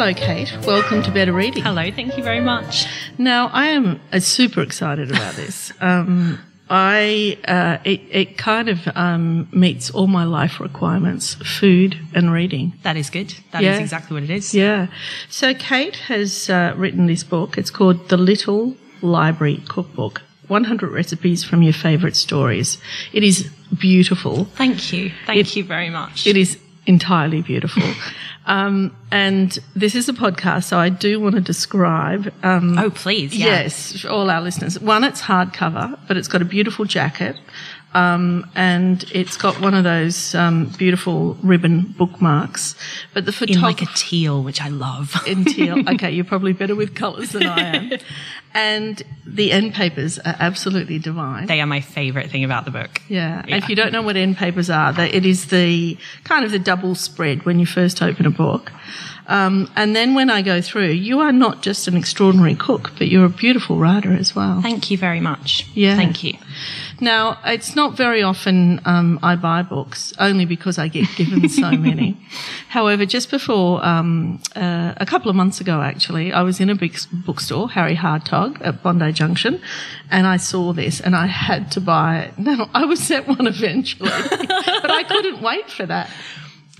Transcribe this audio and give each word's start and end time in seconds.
Hello, 0.00 0.14
Kate. 0.14 0.50
Welcome 0.66 1.02
to 1.02 1.10
Better 1.10 1.34
Reading. 1.34 1.62
Hello, 1.62 1.90
thank 1.90 2.16
you 2.16 2.22
very 2.24 2.40
much. 2.40 2.86
Now, 3.18 3.48
I 3.52 3.66
am 3.66 4.00
uh, 4.14 4.20
super 4.20 4.62
excited 4.62 5.10
about 5.10 5.34
this. 5.34 5.74
Um, 5.82 6.38
I 6.70 7.36
uh, 7.46 7.76
it, 7.84 8.00
it 8.10 8.38
kind 8.38 8.70
of 8.70 8.88
um, 8.94 9.46
meets 9.52 9.90
all 9.90 10.06
my 10.06 10.24
life 10.24 10.58
requirements: 10.58 11.34
food 11.34 11.98
and 12.14 12.32
reading. 12.32 12.72
That 12.82 12.96
is 12.96 13.10
good. 13.10 13.34
That 13.52 13.60
is 13.62 13.66
Yeah. 13.76 13.78
exactly 13.78 14.14
what 14.14 14.22
it 14.22 14.30
is. 14.30 14.54
Yeah. 14.54 14.86
So 15.28 15.52
Kate 15.52 15.96
has 16.08 16.48
uh, 16.48 16.72
written 16.78 17.04
this 17.06 17.22
book. 17.22 17.58
It's 17.58 17.70
called 17.70 18.08
The 18.08 18.16
Little 18.16 18.76
Library 19.02 19.62
Cookbook. 19.68 20.22
100 20.48 20.90
recipes 20.90 21.44
from 21.44 21.62
your 21.62 21.74
favourite 21.74 22.16
stories. 22.16 22.78
It 23.12 23.22
is 23.22 23.50
beautiful. 23.78 24.46
Thank 24.56 24.94
you. 24.94 25.12
Thank 25.26 25.40
It- 25.40 25.56
you 25.56 25.64
very 25.64 25.90
much. 25.90 26.26
It 26.26 26.38
is 26.38 26.56
entirely 26.86 27.42
beautiful. 27.42 27.82
um, 28.46 28.96
and 29.10 29.58
this 29.74 29.94
is 29.94 30.08
a 30.08 30.12
podcast, 30.12 30.64
so 30.64 30.78
I 30.78 30.88
do 30.88 31.20
want 31.20 31.34
to 31.34 31.40
describe. 31.40 32.32
Um, 32.42 32.78
oh, 32.78 32.90
please. 32.90 33.34
Yeah. 33.34 33.46
Yes, 33.46 34.00
for 34.00 34.08
all 34.08 34.30
our 34.30 34.40
listeners. 34.40 34.78
One, 34.80 35.04
it's 35.04 35.22
hardcover, 35.22 35.98
but 36.08 36.16
it's 36.16 36.28
got 36.28 36.42
a 36.42 36.46
beautiful 36.46 36.84
jacket. 36.84 37.36
Um, 37.92 38.48
and 38.54 39.04
it's 39.12 39.36
got 39.36 39.60
one 39.60 39.74
of 39.74 39.82
those 39.84 40.34
um, 40.34 40.66
beautiful 40.78 41.34
ribbon 41.42 41.92
bookmarks. 41.98 42.76
But 43.14 43.26
the 43.26 43.46
In 43.48 43.60
like 43.60 43.82
a 43.82 43.86
teal, 43.96 44.42
which 44.42 44.60
I 44.62 44.68
love. 44.68 45.14
in 45.26 45.44
teal. 45.44 45.78
Okay, 45.90 46.12
you're 46.12 46.24
probably 46.24 46.52
better 46.52 46.76
with 46.76 46.94
colours 46.94 47.30
than 47.30 47.46
I 47.46 47.60
am. 47.76 47.90
And 48.52 49.00
the 49.24 49.52
end 49.52 49.74
papers 49.74 50.18
are 50.18 50.34
absolutely 50.40 50.98
divine. 50.98 51.46
they 51.46 51.60
are 51.60 51.66
my 51.66 51.80
favourite 51.80 52.30
thing 52.32 52.42
about 52.42 52.64
the 52.64 52.72
book. 52.72 53.00
yeah. 53.08 53.44
Yeah. 53.46 53.56
If 53.56 53.68
you 53.68 53.76
don't 53.76 53.92
know 53.92 54.02
what 54.02 54.16
end 54.16 54.36
papers 54.36 54.68
are, 54.70 54.92
they, 54.92 55.08
it 55.08 55.24
is 55.24 55.46
the 55.50 55.96
kind 56.24 56.44
of 56.44 56.50
the 56.50 56.58
double 56.58 56.96
spread 56.96 57.44
when 57.46 57.60
you 57.60 57.66
first 57.66 58.02
open 58.02 58.26
a 58.26 58.30
book. 58.30 58.72
Um, 59.30 59.70
and 59.76 59.94
then 59.94 60.14
when 60.14 60.28
I 60.28 60.42
go 60.42 60.60
through, 60.60 60.88
you 60.90 61.20
are 61.20 61.30
not 61.32 61.62
just 61.62 61.86
an 61.88 61.96
extraordinary 61.96 62.56
cook, 62.56 62.90
but 62.98 63.06
you're 63.08 63.24
a 63.26 63.28
beautiful 63.30 63.78
writer 63.78 64.12
as 64.12 64.34
well. 64.34 64.60
Thank 64.60 64.90
you 64.90 64.98
very 64.98 65.20
much. 65.20 65.66
Yeah. 65.72 65.94
Thank 65.94 66.24
you. 66.24 66.34
Now, 67.00 67.38
it's 67.46 67.74
not 67.76 67.96
very 67.96 68.22
often 68.22 68.80
um, 68.84 69.18
I 69.22 69.36
buy 69.36 69.62
books, 69.62 70.12
only 70.18 70.44
because 70.46 70.78
I 70.78 70.88
get 70.88 71.06
given 71.16 71.48
so 71.48 71.70
many. 71.88 72.16
However, 72.68 73.06
just 73.06 73.30
before, 73.30 73.82
um, 73.86 74.40
uh, 74.56 74.94
a 74.96 75.06
couple 75.06 75.30
of 75.30 75.36
months 75.36 75.60
ago 75.60 75.80
actually, 75.80 76.32
I 76.32 76.42
was 76.42 76.60
in 76.60 76.68
a 76.68 76.74
big 76.74 76.98
bookstore, 77.24 77.70
Harry 77.70 77.94
Hartog 77.96 78.60
at 78.60 78.82
Bondi 78.82 79.12
Junction, 79.12 79.62
and 80.10 80.26
I 80.26 80.36
saw 80.38 80.72
this 80.72 81.00
and 81.00 81.14
I 81.14 81.26
had 81.26 81.70
to 81.72 81.80
buy 81.80 82.18
it. 82.18 82.38
No, 82.38 82.68
I 82.74 82.84
was 82.84 82.98
sent 83.00 83.28
one 83.28 83.46
eventually, 83.46 84.10
but 84.30 84.90
I 84.90 85.04
couldn't 85.04 85.40
wait 85.40 85.70
for 85.70 85.86
that. 85.86 86.10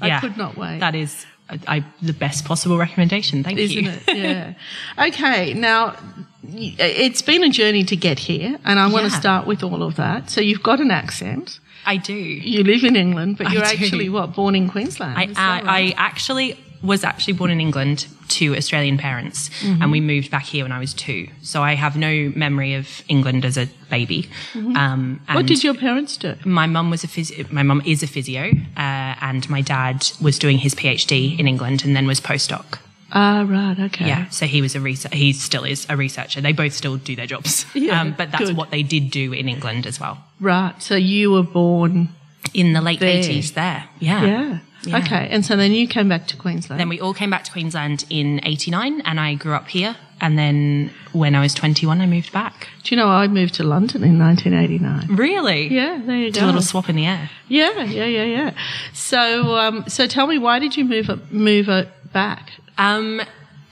I 0.02 0.08
Yeah. 0.08 0.20
could 0.20 0.36
not 0.36 0.56
wait. 0.56 0.80
That 0.80 0.94
is 0.94 1.26
I, 1.66 1.84
the 2.02 2.12
best 2.12 2.44
possible 2.44 2.78
recommendation. 2.78 3.42
Thank 3.44 3.58
Isn't 3.58 3.84
you. 3.84 3.90
it? 3.90 4.16
Yeah. 4.16 4.54
okay. 4.98 5.54
Now, 5.54 5.96
it's 6.42 7.22
been 7.22 7.44
a 7.44 7.50
journey 7.50 7.84
to 7.84 7.96
get 7.96 8.18
here, 8.18 8.58
and 8.64 8.78
I 8.78 8.86
want 8.88 9.04
to 9.04 9.10
start 9.10 9.46
with 9.46 9.62
all 9.62 9.82
of 9.82 9.96
that. 9.96 10.30
So 10.30 10.40
you've 10.40 10.62
got 10.62 10.80
an 10.80 10.90
accent. 10.90 11.60
I 11.86 11.96
do. 11.96 12.14
You 12.14 12.62
live 12.64 12.84
in 12.84 12.96
England, 12.96 13.38
but 13.38 13.48
I 13.48 13.52
you're 13.52 13.62
do. 13.62 13.68
actually 13.68 14.08
what 14.08 14.34
born 14.34 14.54
in 14.54 14.68
Queensland. 14.68 15.18
I, 15.18 15.22
I, 15.22 15.62
right? 15.62 15.66
I 15.66 15.94
actually 15.96 16.58
was 16.82 17.04
actually 17.04 17.34
born 17.34 17.50
in 17.50 17.60
England 17.60 18.06
to 18.28 18.54
Australian 18.56 18.96
parents, 18.96 19.50
Mm-hmm. 19.50 19.82
and 19.82 19.92
we 19.92 20.00
moved 20.00 20.30
back 20.30 20.44
here 20.44 20.64
when 20.64 20.72
I 20.72 20.78
was 20.78 20.94
two. 20.94 21.28
So 21.42 21.62
I 21.62 21.74
have 21.74 21.96
no 21.96 22.32
memory 22.34 22.74
of 22.74 23.02
England 23.08 23.44
as 23.44 23.56
a 23.58 23.66
baby. 23.90 24.28
Um, 24.54 24.62
Mm-hmm. 24.64 25.34
what 25.34 25.40
and- 25.40 25.48
did 25.48 25.62
your 25.64 25.74
parents 25.74 26.16
do? 26.16 26.34
my 26.44 26.66
mum 26.66 26.90
was 26.90 27.04
a 27.04 27.08
physio. 27.08 27.44
My 27.50 27.62
mum 27.62 27.82
is 27.84 28.02
a 28.02 28.06
physio, 28.06 28.50
uh, 28.76 29.14
and 29.20 29.48
my 29.50 29.60
dad 29.60 30.06
was 30.20 30.38
doing 30.38 30.58
his 30.58 30.74
PhD 30.74 31.38
in 31.38 31.46
England 31.48 31.84
and 31.84 31.94
then 31.96 32.06
was 32.06 32.20
postdoc. 32.20 32.78
Ah, 33.12 33.44
right. 33.48 33.76
Okay. 33.78 34.06
Yeah, 34.06 34.28
so 34.28 34.46
he 34.46 34.62
was 34.62 34.76
a 34.76 34.80
research. 34.80 35.12
He 35.12 35.32
still 35.32 35.64
is 35.64 35.84
a 35.90 35.96
researcher. 35.96 36.40
They 36.40 36.52
both 36.52 36.72
still 36.72 36.96
do 36.96 37.16
their 37.16 37.26
jobs. 37.26 37.66
Yeah, 37.74 38.00
um, 38.00 38.14
but 38.16 38.30
that's 38.30 38.44
good. 38.50 38.56
what 38.56 38.70
they 38.70 38.84
did 38.84 39.10
do 39.10 39.32
in 39.32 39.48
England 39.48 39.84
as 39.86 39.98
well 39.98 40.16
Right. 40.38 40.74
So 40.80 40.94
you 40.94 41.32
were 41.32 41.42
born. 41.42 42.08
in 42.54 42.72
the 42.72 42.80
late 42.80 43.00
There. 43.00 43.18
eighties. 43.18 43.52
There, 43.52 43.84
yeah. 43.98 44.24
Yeah. 44.24 44.58
Yeah. 44.84 44.98
Okay. 44.98 45.28
And 45.30 45.44
so 45.44 45.56
then 45.56 45.72
you 45.72 45.86
came 45.86 46.08
back 46.08 46.26
to 46.28 46.36
Queensland. 46.36 46.80
Then 46.80 46.88
we 46.88 47.00
all 47.00 47.12
came 47.14 47.30
back 47.30 47.44
to 47.44 47.52
Queensland 47.52 48.04
in 48.10 48.40
'89, 48.44 49.02
and 49.02 49.20
I 49.20 49.34
grew 49.34 49.54
up 49.54 49.68
here. 49.68 49.96
And 50.22 50.38
then 50.38 50.90
when 51.12 51.34
I 51.34 51.40
was 51.40 51.54
21, 51.54 51.98
I 52.00 52.06
moved 52.06 52.30
back. 52.30 52.68
do 52.82 52.94
you 52.94 53.00
know 53.00 53.08
I 53.08 53.26
moved 53.26 53.54
to 53.54 53.62
London 53.64 54.04
in 54.04 54.18
1989? 54.18 55.16
Really? 55.16 55.68
Yeah. 55.68 55.98
There 56.04 56.14
you 56.16 56.30
Did 56.30 56.40
go. 56.40 56.44
a 56.44 56.48
little 56.48 56.60
swap 56.62 56.90
in 56.90 56.96
the 56.96 57.06
air. 57.06 57.30
yeah. 57.48 57.82
Yeah. 57.84 58.04
Yeah. 58.04 58.24
Yeah. 58.24 58.50
So, 58.92 59.56
um, 59.56 59.84
so 59.88 60.06
tell 60.06 60.26
me, 60.26 60.36
why 60.38 60.58
did 60.58 60.76
you 60.76 60.84
move 60.84 61.08
up, 61.08 61.32
move 61.32 61.68
back? 62.12 62.52
Um, 62.76 63.22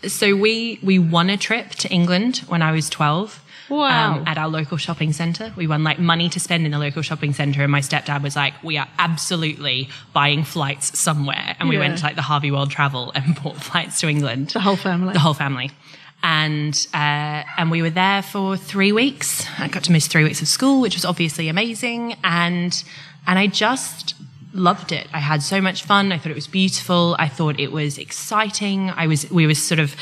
so 0.07 0.35
we 0.37 0.79
we 0.83 0.99
won 0.99 1.29
a 1.29 1.37
trip 1.37 1.71
to 1.71 1.89
England 1.91 2.39
when 2.49 2.63
I 2.63 2.73
was 2.73 2.89
12. 2.89 3.43
Wow. 3.69 4.15
Um, 4.19 4.25
at 4.27 4.39
our 4.39 4.49
local 4.49 4.77
shopping 4.79 5.13
centre, 5.13 5.53
we 5.57 5.67
won 5.67 5.85
like 5.85 5.99
money 5.99 6.29
to 6.31 6.41
spend 6.41 6.65
in 6.65 6.73
the 6.73 6.79
local 6.79 7.03
shopping 7.03 7.33
centre, 7.35 7.63
and 7.63 7.71
my 7.71 7.81
stepdad 7.81 8.23
was 8.23 8.35
like, 8.37 8.55
"We 8.63 8.79
are 8.79 8.89
absolutely 8.99 9.89
buying 10.13 10.45
flights 10.45 10.99
somewhere," 10.99 11.57
and 11.61 11.69
we 11.69 11.77
Yeah. 11.77 11.81
went 11.83 11.99
to 11.99 12.05
like 12.05 12.17
the 12.17 12.23
Harvey 12.23 12.51
World 12.51 12.71
Travel 12.71 13.13
and 13.15 13.35
bought 13.43 13.57
flights 13.57 14.01
to 14.01 14.09
England. 14.09 14.51
The 14.51 14.61
whole 14.61 14.77
family. 14.77 15.13
the 15.13 15.19
whole 15.21 15.35
family. 15.35 15.71
And 16.23 16.75
uh, 16.93 17.45
and 17.59 17.71
we 17.71 17.81
were 17.83 17.91
there 17.91 18.23
for 18.23 18.57
three 18.57 18.91
weeks. 18.91 19.47
I 19.59 19.69
got 19.69 19.85
to 19.85 19.93
miss 19.93 20.07
three 20.09 20.25
weeks 20.25 20.43
of 20.43 20.49
school, 20.49 20.81
which 20.81 20.95
was 20.95 21.05
obviously 21.05 21.49
amazing. 21.49 22.17
And 22.25 22.83
and 23.27 23.39
I 23.39 23.47
just 23.47 24.15
loved 24.53 24.91
it. 24.91 25.07
I 25.13 25.19
had 25.21 25.43
so 25.43 25.61
much 25.61 25.85
fun. 25.85 26.11
I 26.11 26.19
thought 26.19 26.31
it 26.31 26.35
was 26.35 26.49
beautiful. 26.49 27.15
I 27.21 27.29
thought 27.29 27.61
it 27.61 27.71
was 27.71 27.99
exciting. 27.99 28.91
I 28.91 29.07
was 29.07 29.31
we 29.31 29.47
were 29.47 29.55
sort 29.55 29.79
of 29.79 29.95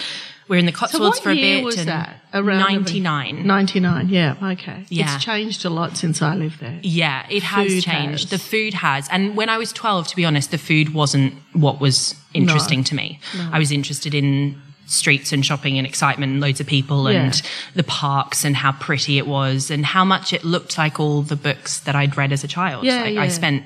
we 0.49 0.57
were 0.57 0.59
in 0.59 0.67
the 0.67 0.73
So 0.73 0.79
Cotswolds 0.79 1.17
what 1.17 1.23
for 1.25 1.31
a 1.31 1.34
bit. 1.34 1.65
was 1.65 1.79
and 1.79 1.89
that? 1.89 2.17
Around 2.33 2.59
ninety 2.59 3.01
nine. 3.01 3.47
99. 3.47 4.09
Yeah. 4.09 4.37
Okay. 4.53 4.84
Yeah. 4.89 5.15
It's 5.17 5.25
changed 5.25 5.65
a 5.65 5.71
lot 5.71 5.97
since 5.97 6.23
I 6.23 6.34
lived 6.34 6.61
there. 6.61 6.79
Yeah, 6.83 7.27
it 7.31 7.43
has 7.43 7.67
Food 7.67 7.83
changed. 7.83 8.31
has. 8.31 8.31
The 8.31 8.39
food 8.39 8.75
has. 8.75 9.09
And 9.11 9.37
when 9.37 9.49
I 9.49 9.59
was 9.59 9.73
12, 9.73 10.09
to 10.09 10.17
be 10.17 10.25
honest, 10.25 10.51
the 10.51 10.59
food 10.59 10.95
wasn't 10.95 11.34
what 11.53 11.81
was 11.81 12.15
interesting 12.34 12.84
to 12.84 12.95
me. 12.95 13.21
No. 13.37 13.49
I 13.53 13.59
was 13.59 13.73
interested 13.73 14.15
in 14.15 14.61
streets 14.87 15.33
and 15.33 15.45
shopping 15.45 15.79
and 15.79 15.87
excitement 15.87 16.33
and 16.33 16.41
loads 16.41 16.61
of 16.61 16.67
people 16.67 17.09
and 17.09 17.43
the 17.75 17.83
parks 17.83 18.45
and 18.45 18.55
how 18.55 18.71
pretty 18.73 19.19
it 19.19 19.27
was 19.27 19.71
and 19.71 19.84
how 19.84 20.05
much 20.05 20.33
it 20.33 20.45
looked 20.45 20.78
like 20.78 21.01
all 21.01 21.23
the 21.23 21.34
books 21.34 21.81
that 21.81 21.97
I'd 21.97 22.17
read 22.17 22.33
as 22.33 22.45
a 22.45 22.49
child. 22.49 22.84
Yeah, 22.84 23.03
like 23.03 23.15
yeah. 23.15 23.22
I 23.22 23.28
spent 23.28 23.65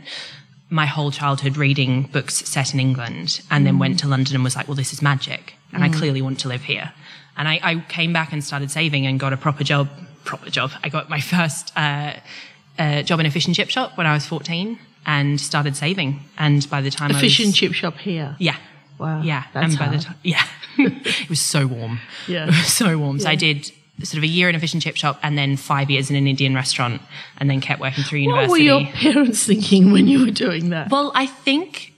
my 0.71 0.87
whole 0.87 1.11
childhood 1.11 1.57
reading 1.57 2.05
books 2.05 2.49
set 2.49 2.73
in 2.73 2.81
England 2.81 3.43
and 3.51 3.67
then 3.67 3.75
mm. 3.75 3.81
went 3.81 3.99
to 3.99 4.09
London 4.09 4.37
and 4.37 4.45
was 4.45 4.57
like, 4.57 4.67
well, 4.69 4.77
this 4.77 4.93
is 4.93 5.03
magic. 5.03 5.55
And 5.73 5.85
I 5.85 5.89
clearly 5.89 6.23
want 6.23 6.41
to 6.41 6.49
live 6.49 6.63
here. 6.63 6.93
And 7.37 7.47
I, 7.49 7.61
I 7.63 7.81
came 7.89 8.13
back 8.13 8.33
and 8.33 8.43
started 8.45 8.71
saving 8.71 9.07
and 9.07 9.19
got 9.21 9.33
a 9.33 9.37
proper 9.37 9.65
job. 9.65 9.89
Proper 10.25 10.51
job. 10.51 10.73
I 10.85 10.89
got 10.89 11.09
my 11.09 11.21
first 11.35 11.73
uh, 11.77 12.15
uh, 12.79 13.03
job 13.03 13.21
in 13.21 13.27
a 13.27 13.31
fish 13.31 13.47
and 13.47 13.55
chip 13.55 13.71
shop 13.71 13.97
when 13.97 14.07
I 14.07 14.13
was 14.15 14.27
14 14.27 14.79
and 15.07 15.41
started 15.41 15.77
saving. 15.77 16.21
And 16.39 16.69
by 16.69 16.81
the 16.81 16.91
time 16.91 17.11
A 17.13 17.15
I 17.17 17.21
fish 17.21 17.39
was, 17.39 17.47
and 17.47 17.55
chip 17.55 17.73
shop 17.73 17.97
here. 17.99 18.37
Yeah. 18.39 18.57
Wow, 18.99 19.23
Yeah. 19.23 19.45
that's 19.55 19.65
and 19.73 19.79
by 19.79 19.85
hard. 19.87 20.01
the 20.01 20.05
time, 20.05 20.17
yeah. 20.23 20.45
it 20.79 21.29
was 21.31 21.41
so 21.41 21.67
warm. 21.67 22.01
Yeah. 22.29 22.45
It 22.45 22.49
was 22.49 22.73
so 22.73 22.99
warm. 22.99 23.19
So 23.19 23.25
Yeah. 23.29 23.33
I 23.33 23.35
did 23.37 23.73
sort 24.03 24.19
of 24.19 24.25
a 24.25 24.27
year 24.27 24.49
in 24.49 24.55
a 24.55 24.59
fish 24.61 24.73
and 24.75 24.83
chip 24.83 24.97
shop 24.97 25.19
and 25.23 25.37
then 25.39 25.57
five 25.57 25.91
years 25.91 26.11
in 26.11 26.17
an 26.17 26.27
Indian 26.27 26.55
restaurant 26.55 27.01
and 27.39 27.49
then 27.51 27.61
kept 27.61 27.81
working 27.81 28.03
through 28.05 28.21
university. 28.21 28.49
What 28.49 28.51
were 28.51 28.59
your 28.83 28.87
parents 28.93 29.45
thinking 29.47 29.93
when 29.93 30.07
you 30.09 30.25
were 30.25 30.31
doing 30.31 30.71
that? 30.71 30.91
Well, 30.91 31.13
I 31.15 31.27
think 31.27 31.90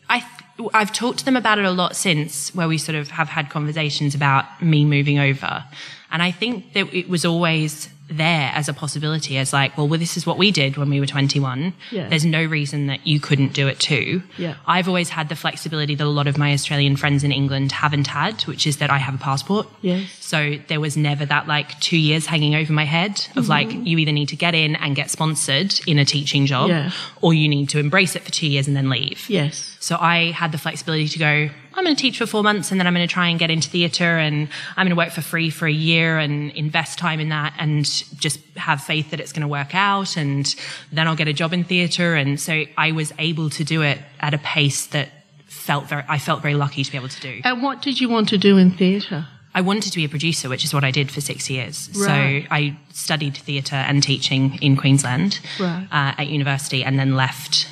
I've 0.75 0.93
talked 0.93 1.19
to 1.20 1.25
them 1.25 1.37
about 1.37 1.59
it 1.59 1.64
a 1.64 1.70
lot 1.70 1.97
since, 1.97 2.55
where 2.55 2.69
we 2.69 2.79
sort 2.79 2.97
of 2.97 3.11
have 3.11 3.29
had 3.29 3.50
conversations 3.50 4.14
about 4.14 4.44
me 4.62 4.85
moving 4.85 5.19
over, 5.19 5.64
and 6.11 6.23
I 6.23 6.31
think 6.31 6.73
that 6.75 6.93
it 6.94 7.09
was 7.09 7.25
always 7.25 7.88
there 8.09 8.50
as 8.55 8.69
a 8.69 8.75
possibility 8.75 9.38
as 9.38 9.55
like, 9.55 9.75
well, 9.79 9.88
well, 9.88 9.99
this 9.99 10.19
is 10.19 10.26
what 10.26 10.37
we 10.37 10.50
did 10.50 10.76
when 10.76 10.91
we 10.91 11.00
were 11.00 11.06
21. 11.06 11.73
Yeah. 11.91 12.09
There's 12.11 12.26
no 12.26 12.44
reason 12.44 12.88
that 12.88 13.06
you 13.06 13.19
couldn't 13.20 13.55
do 13.55 13.69
it 13.69 13.81
too. 13.81 14.23
Yeah. 14.37 14.56
I've 14.67 14.87
always 14.87 15.09
had 15.09 15.31
the 15.31 15.37
flexibility 15.37 15.94
that 15.94 16.05
a 16.05 16.11
lot 16.11 16.26
of 16.26 16.37
my 16.37 16.53
Australian 16.53 16.97
friends 16.97 17.25
in 17.25 17.32
England 17.32 17.73
haven't 17.73 18.09
had, 18.09 18.43
which 18.43 18.67
is 18.67 18.76
that 18.79 18.91
I 18.91 18.99
have 18.99 19.14
a 19.14 19.19
passport. 19.19 19.67
Yes. 19.81 20.11
So 20.20 20.56
there 20.69 20.79
was 20.79 20.94
never 20.94 21.25
that 21.25 21.47
like 21.49 21.81
two 21.81 21.97
years 21.97 22.26
hanging 22.26 22.55
over 22.55 22.70
my 22.75 22.85
head 22.85 23.26
of 23.35 23.49
like, 23.49 23.69
Mm-hmm. 23.69 23.87
you 23.87 23.97
either 23.97 24.12
need 24.12 24.29
to 24.29 24.37
get 24.37 24.55
in 24.55 24.76
and 24.76 24.94
get 24.94 25.11
sponsored 25.11 25.81
in 25.87 25.99
a 25.99 26.05
teaching 26.05 26.44
job 26.44 26.69
Yeah. 26.69 26.91
or 27.23 27.32
you 27.32 27.49
need 27.49 27.70
to 27.70 27.79
embrace 27.79 28.14
it 28.14 28.23
for 28.25 28.31
two 28.32 28.47
years 28.49 28.69
and 28.69 28.76
then 28.76 28.91
leave. 28.91 29.25
Yes. 29.31 29.71
So 29.82 29.96
I 30.00 30.31
had 30.31 30.52
the 30.52 30.58
flexibility 30.58 31.08
to 31.08 31.19
go, 31.19 31.50
I'm 31.75 31.84
going 31.84 31.96
to 31.96 32.00
teach 32.00 32.19
for 32.19 32.26
four 32.26 32.44
months 32.44 32.70
and 32.70 32.79
then 32.79 32.87
I'm 32.87 32.94
going 32.94 33.06
to 33.06 33.12
try 33.12 33.26
and 33.26 33.37
get 33.37 33.50
into 33.50 33.69
theatre 33.69 34.17
and 34.17 34.49
I'm 34.76 34.87
going 34.87 34.90
to 34.90 34.94
work 34.96 35.11
for 35.11 35.23
free 35.23 35.50
for 35.50 35.67
a 35.67 35.73
year 35.73 36.19
and 36.20 36.52
invest 36.52 37.00
time 37.00 37.19
in 37.19 37.31
that 37.31 37.52
and 37.58 37.84
just 37.84 38.38
have 38.55 38.81
faith 38.81 39.11
that 39.11 39.19
it's 39.19 39.32
going 39.32 39.43
to 39.43 39.49
work 39.49 39.75
out. 39.75 40.17
And 40.17 40.55
then 40.93 41.08
I'll 41.08 41.17
get 41.17 41.26
a 41.26 41.32
job 41.32 41.52
in 41.52 41.64
theatre. 41.64 42.14
And 42.14 42.38
so 42.38 42.62
I 42.79 42.93
was 42.93 43.12
able 43.19 43.50
to 43.50 43.64
do 43.64 43.82
it 43.82 43.99
at 44.20 44.34
a 44.34 44.38
pace 44.38 44.87
that 44.87 45.08
felt 45.46 45.88
very, 45.88 46.05
I 46.08 46.19
felt 46.20 46.43
very 46.43 46.55
lucky 46.55 46.85
to 46.85 46.90
be 46.93 46.96
able 46.96 47.08
to 47.08 47.20
do. 47.20 47.40
And 47.43 47.61
what 47.61 47.82
did 47.82 48.00
you 48.00 48.08
want 48.08 48.28
to 48.28 48.38
do 48.38 48.58
in 48.58 48.70
theatre? 48.70 49.26
I 49.52 49.62
wanted 49.62 49.90
to 49.90 49.96
be 49.96 50.05
a 50.05 50.08
producer, 50.08 50.49
which 50.49 50.64
is 50.64 50.73
what 50.73 50.85
I 50.85 50.93
did 50.93 51.11
for 51.11 51.20
six 51.20 51.50
years. 51.50 51.90
Right. 51.96 52.44
So 52.44 52.49
I 52.55 52.78
studied 52.93 53.37
theatre 53.37 53.75
and 53.75 54.00
teaching 54.00 54.61
in 54.62 54.76
Queensland 54.76 55.40
Right. 55.58 55.88
uh, 55.90 56.14
at 56.20 56.28
university, 56.28 56.85
and 56.85 57.00
then 57.00 57.17
left 57.17 57.67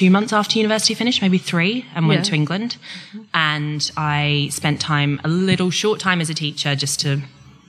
two 0.00 0.10
months 0.10 0.32
after 0.32 0.58
university 0.58 0.94
finished, 0.94 1.20
maybe 1.22 1.38
three, 1.38 1.84
and 1.94 2.08
went 2.08 2.20
Yeah. 2.20 2.30
to 2.30 2.34
England. 2.40 2.70
And 3.34 3.80
I 3.96 4.48
spent 4.50 4.80
time, 4.80 5.20
a 5.24 5.28
little 5.28 5.70
short 5.70 6.00
time 6.00 6.20
as 6.20 6.30
a 6.30 6.34
teacher, 6.34 6.74
just 6.84 7.00
to 7.00 7.10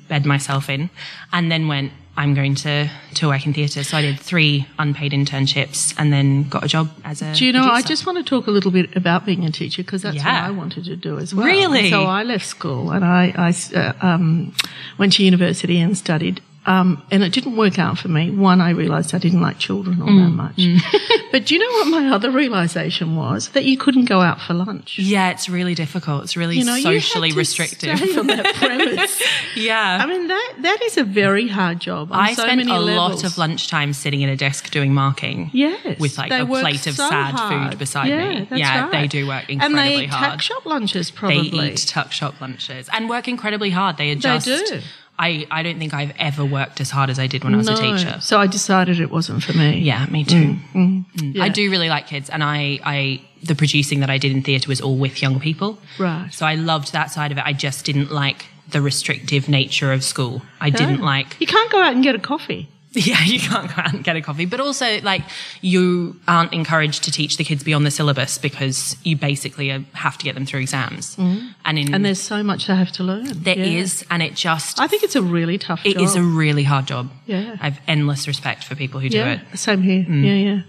bed 0.07 0.25
myself 0.25 0.69
in, 0.69 0.89
and 1.31 1.51
then 1.51 1.67
went. 1.67 1.91
I'm 2.15 2.35
going 2.35 2.53
to 2.65 2.75
to 3.15 3.27
work 3.31 3.43
in 3.47 3.53
theatre, 3.53 3.83
so 3.83 3.97
I 3.97 4.01
did 4.03 4.19
three 4.19 4.67
unpaid 4.77 5.13
internships, 5.13 5.95
and 5.97 6.13
then 6.13 6.47
got 6.47 6.63
a 6.63 6.67
job 6.67 6.87
as 7.03 7.23
a. 7.23 7.33
Do 7.33 7.43
you 7.43 7.51
know, 7.51 7.63
I 7.79 7.81
just 7.81 8.05
want 8.05 8.17
to 8.19 8.23
talk 8.33 8.45
a 8.45 8.51
little 8.51 8.69
bit 8.69 8.95
about 8.95 9.25
being 9.25 9.43
a 9.45 9.51
teacher 9.51 9.81
because 9.81 10.03
that's 10.03 10.17
Yeah. 10.17 10.25
what 10.41 10.49
I 10.49 10.51
wanted 10.51 10.83
to 10.91 10.95
do 10.95 11.17
as 11.17 11.33
well. 11.33 11.47
Really? 11.47 11.89
So 11.89 12.03
I 12.19 12.21
left 12.21 12.45
school 12.45 12.91
and 12.91 13.03
I, 13.03 13.23
I 13.47 13.49
uh, 13.75 13.93
um, 14.09 14.53
went 14.99 15.13
to 15.13 15.23
university 15.23 15.77
and 15.85 15.97
studied. 15.97 16.39
Um, 16.65 17.04
and 17.12 17.24
it 17.24 17.33
didn't 17.33 17.57
work 17.57 17.77
out 17.77 17.98
for 17.98 18.07
me. 18.07 18.31
One, 18.31 18.62
I 18.62 18.69
realised 18.69 19.13
I 19.13 19.18
didn't 19.18 19.42
like 19.42 19.60
children 19.60 20.01
all 20.01 20.07
Mm, 20.07 20.24
that 20.24 20.30
much. 20.30 21.21
but 21.31 21.45
do 21.45 21.56
you 21.56 21.60
know 21.60 21.71
what 21.80 22.01
my 22.01 22.10
other 22.15 22.31
realisation 22.31 23.15
was? 23.18 23.50
That 23.50 23.65
you 23.65 23.77
couldn't 23.77 24.06
go 24.06 24.21
out 24.21 24.39
for 24.39 24.54
lunch. 24.54 24.98
Yeah, 24.98 25.30
it's 25.31 25.50
really 25.50 25.75
difficult. 25.75 26.24
It's 26.24 26.38
really 26.38 26.57
You 26.57 26.63
know, 26.65 26.77
socially 26.80 27.33
restrictive. 27.33 28.00
On 28.18 28.27
that 28.27 28.56
premise. 28.56 29.21
yeah. 29.56 30.00
I 30.01 30.06
mean, 30.06 30.27
that 30.27 30.54
that 30.62 30.81
is 30.83 30.98
a 30.98 31.04
very 31.04 31.48
hard 31.50 31.80
job. 31.81 32.10
I 32.12 32.33
so 32.33 32.44
spent 32.44 32.62
a 32.62 32.80
levels. 32.80 33.24
lot 33.24 33.24
of 33.25 33.38
lunchtime 33.38 33.92
sitting 33.94 34.24
at 34.24 34.30
a 34.30 34.36
desk 34.38 34.71
doing 34.71 34.94
marking. 34.94 35.50
Yes, 35.54 36.00
With 36.00 36.18
like 36.18 36.30
they 36.30 36.39
a 36.42 36.45
plate 36.45 36.88
of 36.88 36.95
so 36.95 37.10
sad 37.10 37.33
hard. 37.36 37.71
food 37.71 37.80
beside 37.80 38.07
yeah, 38.07 38.30
me. 38.30 38.48
Yeah, 38.54 38.83
right. 38.83 38.92
they 38.92 39.07
do 39.07 39.27
work 39.27 39.44
and 39.50 39.62
incredibly 39.62 39.98
they 39.98 40.04
eat 40.04 40.10
hard. 40.10 40.31
tuck 40.31 40.42
shop 40.42 40.65
lunches, 40.65 41.10
they 41.12 41.18
probably. 41.18 41.71
eat 41.74 41.77
tuck 41.88 42.12
shop 42.12 42.39
lunches 42.39 42.89
and 42.94 43.10
work 43.10 43.27
incredibly 43.27 43.69
hard. 43.71 43.98
They 43.98 44.12
adjust. 44.12 44.45
do. 44.48 44.80
I, 45.18 45.45
I 45.51 45.62
don't 45.62 45.77
think 45.77 45.94
I've 45.94 46.13
ever 46.18 46.44
worked 46.44 46.81
as 46.81 46.89
hard 46.89 47.10
as 47.10 47.19
I 47.19 47.27
did 47.27 47.44
when 47.44 47.54
I 47.54 47.57
was 47.57 47.68
a 47.68 47.75
teacher. 47.75 48.19
So 48.19 48.39
I 48.39 48.48
decided 48.48 49.00
it 49.00 49.12
wasn't 49.12 49.44
for 49.44 49.54
me. 49.54 49.80
Yeah, 49.80 50.06
me 50.07 50.24
too. 50.24 50.36
Mm. 50.36 50.60
Mm. 50.74 50.74
Mm. 50.74 51.06
mm. 51.15 51.36
Yeah. 51.36 51.44
I 51.44 51.50
do 51.50 51.69
really 51.69 51.89
like 51.89 52.07
kids, 52.07 52.30
and 52.30 52.44
I, 52.44 52.80
I 52.83 53.21
the 53.44 53.56
producing 53.56 54.00
that 54.00 54.10
I 54.10 54.18
did 54.18 54.31
in 54.31 54.42
theatre 54.42 54.68
was 54.68 54.81
all 54.81 54.98
with 54.98 55.21
young 55.21 55.39
people. 55.39 55.77
Right. 56.00 56.30
So 56.31 56.45
I 56.45 56.56
loved 56.56 56.94
that 56.94 57.12
side 57.12 57.31
of 57.31 57.38
it. 57.38 57.44
I 57.45 57.54
just 57.54 57.86
didn't 57.86 58.12
like 58.12 58.45
the 58.69 58.81
restrictive 58.81 59.48
nature 59.48 59.92
of 59.92 60.04
school. 60.04 60.42
I 60.60 60.69
didn't 60.69 61.01
like 61.01 61.39
You 61.39 61.48
can't 61.48 61.71
go 61.71 61.81
out 61.81 61.94
and 61.94 62.04
get 62.04 62.15
a 62.15 62.19
coffee. 62.19 62.69
Yeah, 63.11 63.23
you 63.23 63.39
can't 63.39 63.67
go 63.75 63.81
out 63.81 63.93
and 63.93 64.03
get 64.03 64.15
a 64.15 64.21
coffee. 64.21 64.45
But 64.45 64.59
also, 64.59 65.01
like, 65.01 65.23
you 65.61 66.15
aren't 66.27 66.53
encouraged 66.53 67.03
to 67.05 67.11
teach 67.11 67.37
the 67.37 67.43
kids 67.43 67.63
beyond 67.63 67.85
the 67.87 67.91
syllabus 67.91 68.37
because 68.37 68.95
you 69.03 69.17
basically 69.17 69.69
have 69.93 70.17
to 70.19 70.23
get 70.23 70.35
them 70.35 70.45
through 70.45 70.59
exams. 70.61 71.17
And 71.17 71.79
in 71.79 71.93
And 71.93 72.05
there's 72.05 72.21
so 72.21 72.43
much 72.43 72.67
they 72.67 72.75
have 72.75 72.91
to 72.93 73.03
learn. 73.03 73.25
there 73.43 73.57
Yeah. 73.57 73.81
is, 73.81 74.05
and 74.11 74.21
it 74.21 74.35
just 74.35 74.79
I 74.79 74.87
think 74.87 75.01
it's 75.03 75.15
a 75.15 75.21
really 75.23 75.57
tough 75.57 75.81
it 75.85 75.93
job. 75.93 76.03
is 76.03 76.15
a 76.15 76.21
really 76.21 76.63
hard 76.63 76.85
job. 76.85 77.09
Yeah. 77.25 77.57
I 77.59 77.69
have 77.69 77.79
endless 77.87 78.27
respect 78.27 78.63
for 78.63 78.75
people 78.75 78.99
who 78.99 79.09
do 79.09 79.21
it. 79.23 79.39
Mm. 79.39 79.57
same 79.57 79.81
here. 79.81 80.05
Yeah, 80.07 80.61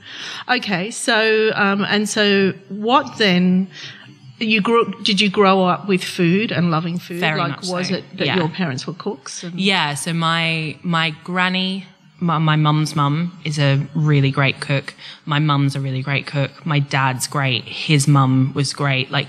yeah. 0.49 0.57
Okay, 0.57 0.91
so 0.91 1.51
um, 1.55 1.85
and 1.85 2.09
so 2.09 2.53
what 2.69 3.19
then? 3.19 3.69
You 4.41 4.61
grew. 4.61 4.93
Did 5.05 5.21
you 5.21 5.31
grow 5.31 5.63
up 5.65 5.87
with 5.87 6.03
food 6.03 6.51
and 6.51 6.71
loving 6.71 6.99
food? 6.99 7.21
Very 7.21 7.39
like, 7.39 7.63
was 7.63 7.89
so, 7.89 7.95
it 7.97 8.05
that 8.19 8.27
yeah. 8.27 8.37
your 8.37 8.49
parents 8.49 8.85
were 8.87 8.93
cooks? 8.95 9.45
And, 9.45 9.59
Yeah, 9.61 9.95
so 9.95 10.13
my 10.13 10.77
my 10.83 11.11
granny, 11.23 11.87
my, 12.21 12.39
my 12.39 12.57
mum's 12.57 12.95
mum 12.95 13.39
is 13.45 13.59
a 13.59 13.87
really 13.95 14.31
great 14.31 14.61
cook. 14.61 14.95
My 15.27 15.39
mum's 15.39 15.75
a 15.77 15.81
really 15.81 16.03
great 16.03 16.27
cook. 16.27 16.65
My 16.65 16.79
dad's 16.79 17.27
great. 17.27 17.65
His 17.65 18.07
mum 18.09 18.53
was 18.55 18.73
great. 18.73 19.11
Like 19.11 19.29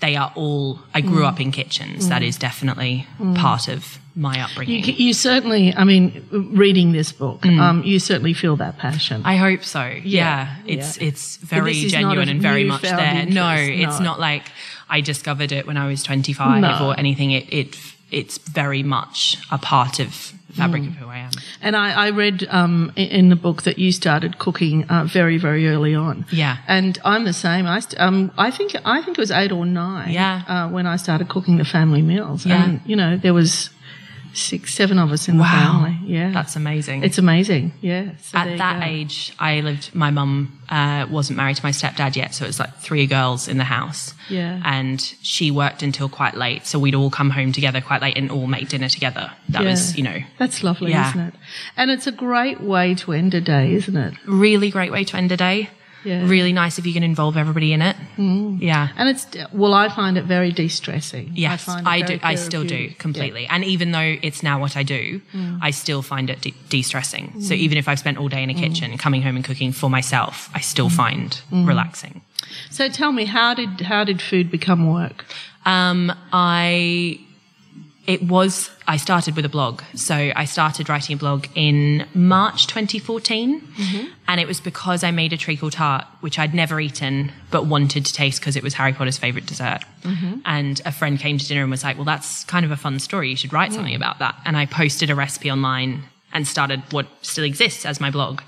they 0.00 0.16
are 0.16 0.32
all. 0.34 0.80
I 0.94 1.00
grew 1.00 1.24
up 1.24 1.40
in 1.40 1.52
kitchens. 1.52 2.08
That 2.08 2.22
is 2.22 2.36
definitely 2.36 3.06
part 3.36 3.68
of 3.68 3.98
my 4.14 4.40
upbringing. 4.44 4.84
You, 4.84 4.92
you 4.92 5.12
certainly. 5.14 5.74
I 5.74 5.84
mean, 5.84 6.26
reading 6.30 6.92
this 6.92 7.12
book, 7.12 7.40
Mm. 7.42 7.58
um, 7.60 7.82
you 7.84 7.98
certainly 7.98 8.34
feel 8.34 8.56
that 8.56 8.78
passion. 8.78 9.22
I 9.24 9.36
hope 9.36 9.64
so. 9.64 9.84
Yeah, 10.04 10.56
it's 10.66 10.98
yeah. 11.00 11.08
it's 11.08 11.36
very 11.36 11.72
this 11.72 11.84
is 11.84 11.92
not 11.92 12.00
genuine 12.00 12.28
and 12.28 12.42
very 12.42 12.64
much 12.64 12.82
there. 12.82 13.26
No, 13.26 13.54
it's 13.54 13.98
no. 14.00 14.04
not 14.04 14.20
like 14.20 14.44
I 14.90 15.00
discovered 15.00 15.52
it 15.52 15.66
when 15.66 15.76
I 15.76 15.86
was 15.86 16.02
25 16.02 16.60
No. 16.60 16.88
or 16.88 16.98
anything. 16.98 17.30
It 17.30 17.52
it 17.52 17.78
it's 18.10 18.38
very 18.38 18.82
much 18.82 19.38
a 19.50 19.56
part 19.58 19.98
of 19.98 20.32
the 20.52 20.58
fabric 20.60 20.82
Mm. 20.82 20.88
of 20.88 20.94
who 20.94 21.06
I 21.08 21.18
am. 21.18 21.30
And 21.60 21.76
I, 21.76 22.06
I 22.06 22.10
read 22.10 22.46
um, 22.50 22.92
in 22.96 23.28
the 23.28 23.36
book 23.36 23.62
that 23.62 23.78
you 23.78 23.92
started 23.92 24.38
cooking 24.38 24.84
uh, 24.90 25.04
very, 25.04 25.38
very 25.38 25.68
early 25.68 25.94
on. 25.94 26.24
Yeah. 26.30 26.56
And 26.68 26.98
I'm 27.04 27.24
the 27.24 27.32
same. 27.32 27.66
I, 27.66 27.80
st- 27.80 28.00
um, 28.00 28.30
I 28.36 28.50
think 28.50 28.74
I 28.84 29.02
think 29.02 29.18
it 29.18 29.20
was 29.20 29.30
eight 29.30 29.52
or 29.52 29.64
nine. 29.66 30.10
Yeah. 30.12 30.42
Uh, 30.48 30.68
when 30.74 30.86
I 30.86 30.96
started 30.96 31.28
cooking 31.28 31.58
the 31.58 31.64
family 31.64 32.02
meals. 32.02 32.44
Yeah. 32.46 32.64
And 32.64 32.80
you 32.86 32.96
know 32.96 33.16
there 33.16 33.34
was 33.34 33.70
six, 34.34 34.74
seven 34.74 34.98
of 34.98 35.12
us 35.12 35.28
in 35.28 35.36
the 35.38 35.44
family. 35.44 35.98
Yeah. 36.04 36.30
That's 36.32 36.56
amazing. 36.56 37.02
it's 37.04 37.18
amazing. 37.18 37.72
Yeah. 37.80 38.16
So 38.22 38.38
At 38.38 38.58
that 38.58 38.80
go. 38.80 38.86
age, 38.86 39.34
I 39.38 39.60
lived. 39.60 39.94
My 39.94 40.10
mum 40.10 40.58
uh, 40.68 41.06
wasn't 41.10 41.36
married 41.36 41.56
to 41.56 41.64
my 41.64 41.70
stepdad 41.70 42.16
yet, 42.16 42.34
so 42.34 42.44
it 42.44 42.48
was 42.48 42.58
like 42.58 42.74
three 42.78 43.06
girls 43.06 43.48
in 43.48 43.58
the 43.58 43.64
house. 43.64 44.14
Yeah. 44.28 44.62
and 44.64 45.00
she 45.20 45.50
worked 45.50 45.82
until 45.82 46.08
quite 46.08 46.34
late, 46.36 46.64
so 46.66 46.78
we'd 46.78 46.94
all 46.94 47.10
come 47.10 47.28
home 47.30 47.52
together 47.52 47.80
quite 47.80 48.00
late 48.00 48.16
and 48.16 48.30
all 48.30 48.46
make 48.46 48.68
dinner 48.68 48.88
together. 48.88 49.30
That 49.50 49.64
was, 49.64 49.96
you 49.96 50.04
know, 50.04 50.18
That's 50.38 50.62
lovely, 50.62 50.92
Yeah. 50.92 51.10
isn't 51.10 51.20
it? 51.20 51.34
And 51.76 51.90
it's 51.90 52.06
a 52.06 52.12
great 52.12 52.60
way 52.60 52.94
to 52.94 53.12
end 53.12 53.34
a 53.34 53.40
day, 53.40 53.74
isn't 53.74 53.96
it? 53.96 54.14
really 54.26 54.70
great 54.70 54.92
way 54.92 55.04
to 55.04 55.16
end 55.16 55.32
a 55.32 55.36
day. 55.36 55.68
Yeah. 56.04 56.26
Really 56.28 56.52
nice 56.52 56.78
if 56.78 56.86
you 56.86 56.92
can 56.92 57.02
involve 57.02 57.36
everybody 57.36 57.72
in 57.72 57.82
it. 57.82 57.96
Mm. 58.16 58.58
Yeah. 58.60 58.88
And 58.96 59.08
it's 59.08 59.26
well, 59.52 59.74
I 59.74 59.88
find 59.88 60.18
it 60.18 60.24
very 60.24 60.50
de-stressing. 60.52 61.32
Yes, 61.34 61.68
I, 61.68 61.74
find 61.82 61.86
I, 61.88 62.00
do. 62.02 62.18
I 62.22 62.34
still 62.34 62.64
do 62.64 62.90
completely. 62.98 63.46
And 63.46 63.64
even 63.64 63.92
though 63.92 64.16
it's 64.22 64.42
now 64.42 64.60
what 64.60 64.76
I 64.76 64.82
do, 64.82 65.20
Mm. 65.34 65.58
I 65.62 65.70
still 65.70 66.02
find 66.02 66.28
it 66.30 66.40
de- 66.40 66.54
de-stressing. 66.68 67.42
So 67.42 67.54
even 67.54 67.78
if 67.78 67.88
I've 67.88 67.98
spent 67.98 68.18
all 68.18 68.28
day 68.28 68.42
in 68.42 68.50
a 68.50 68.54
kitchen, 68.54 68.96
coming 68.98 69.22
home 69.22 69.36
and 69.36 69.44
cooking 69.44 69.72
for 69.72 69.88
myself, 69.90 70.50
I 70.54 70.60
still 70.60 70.88
Mm. 70.90 70.96
find 70.96 71.40
relaxing. 71.50 72.20
So 72.70 72.88
tell 72.88 73.12
me, 73.12 73.24
how 73.24 73.54
did 73.54 73.80
how 73.82 74.04
did 74.04 74.20
food 74.20 74.50
become 74.50 74.86
work? 74.92 75.24
Um, 75.64 76.12
I 76.32 77.20
it 78.06 78.22
was 78.24 78.68
I 78.88 78.96
started 78.96 79.36
with 79.36 79.44
a 79.44 79.48
blog. 79.48 79.82
So 79.94 80.32
I 80.34 80.44
started 80.44 80.88
writing 80.88 81.14
a 81.14 81.16
blog 81.16 81.46
in 81.54 82.06
March 82.14 82.66
2014, 82.66 83.60
mm-hmm. 83.60 84.06
and 84.26 84.40
it 84.40 84.46
was 84.48 84.60
because 84.60 85.04
I 85.04 85.12
made 85.12 85.32
a 85.32 85.36
treacle 85.36 85.70
tart 85.70 86.04
which 86.20 86.38
I'd 86.38 86.52
never 86.52 86.80
eaten 86.80 87.30
but 87.52 87.66
wanted 87.66 88.04
to 88.06 88.12
taste 88.12 88.40
because 88.40 88.56
it 88.56 88.62
was 88.62 88.74
Harry 88.74 88.92
Potter's 88.92 89.18
favorite 89.18 89.46
dessert. 89.46 89.80
Mm-hmm. 90.02 90.40
And 90.44 90.80
a 90.84 90.90
friend 90.92 91.18
came 91.18 91.38
to 91.38 91.46
dinner 91.46 91.62
and 91.62 91.70
was 91.70 91.84
like, 91.84 91.96
"Well, 91.96 92.04
that's 92.04 92.42
kind 92.44 92.64
of 92.64 92.72
a 92.72 92.76
fun 92.76 92.98
story. 92.98 93.30
You 93.30 93.36
should 93.36 93.52
write 93.52 93.72
something 93.72 93.94
about 93.94 94.18
that." 94.18 94.34
And 94.44 94.56
I 94.56 94.66
posted 94.66 95.08
a 95.08 95.14
recipe 95.14 95.50
online 95.50 96.02
and 96.32 96.48
started 96.48 96.82
what 96.90 97.06
still 97.22 97.44
exists 97.44 97.84
as 97.86 98.00
my 98.00 98.10
blog. 98.10 98.40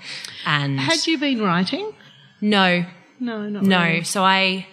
And 0.45 0.79
Had 0.79 1.05
you 1.07 1.17
been 1.17 1.41
writing? 1.41 1.93
no, 2.41 2.83
No, 3.19 3.47
not 3.47 3.63
no. 3.63 3.83
really. 3.83 4.03
So 4.03 4.23
I, 4.23 4.67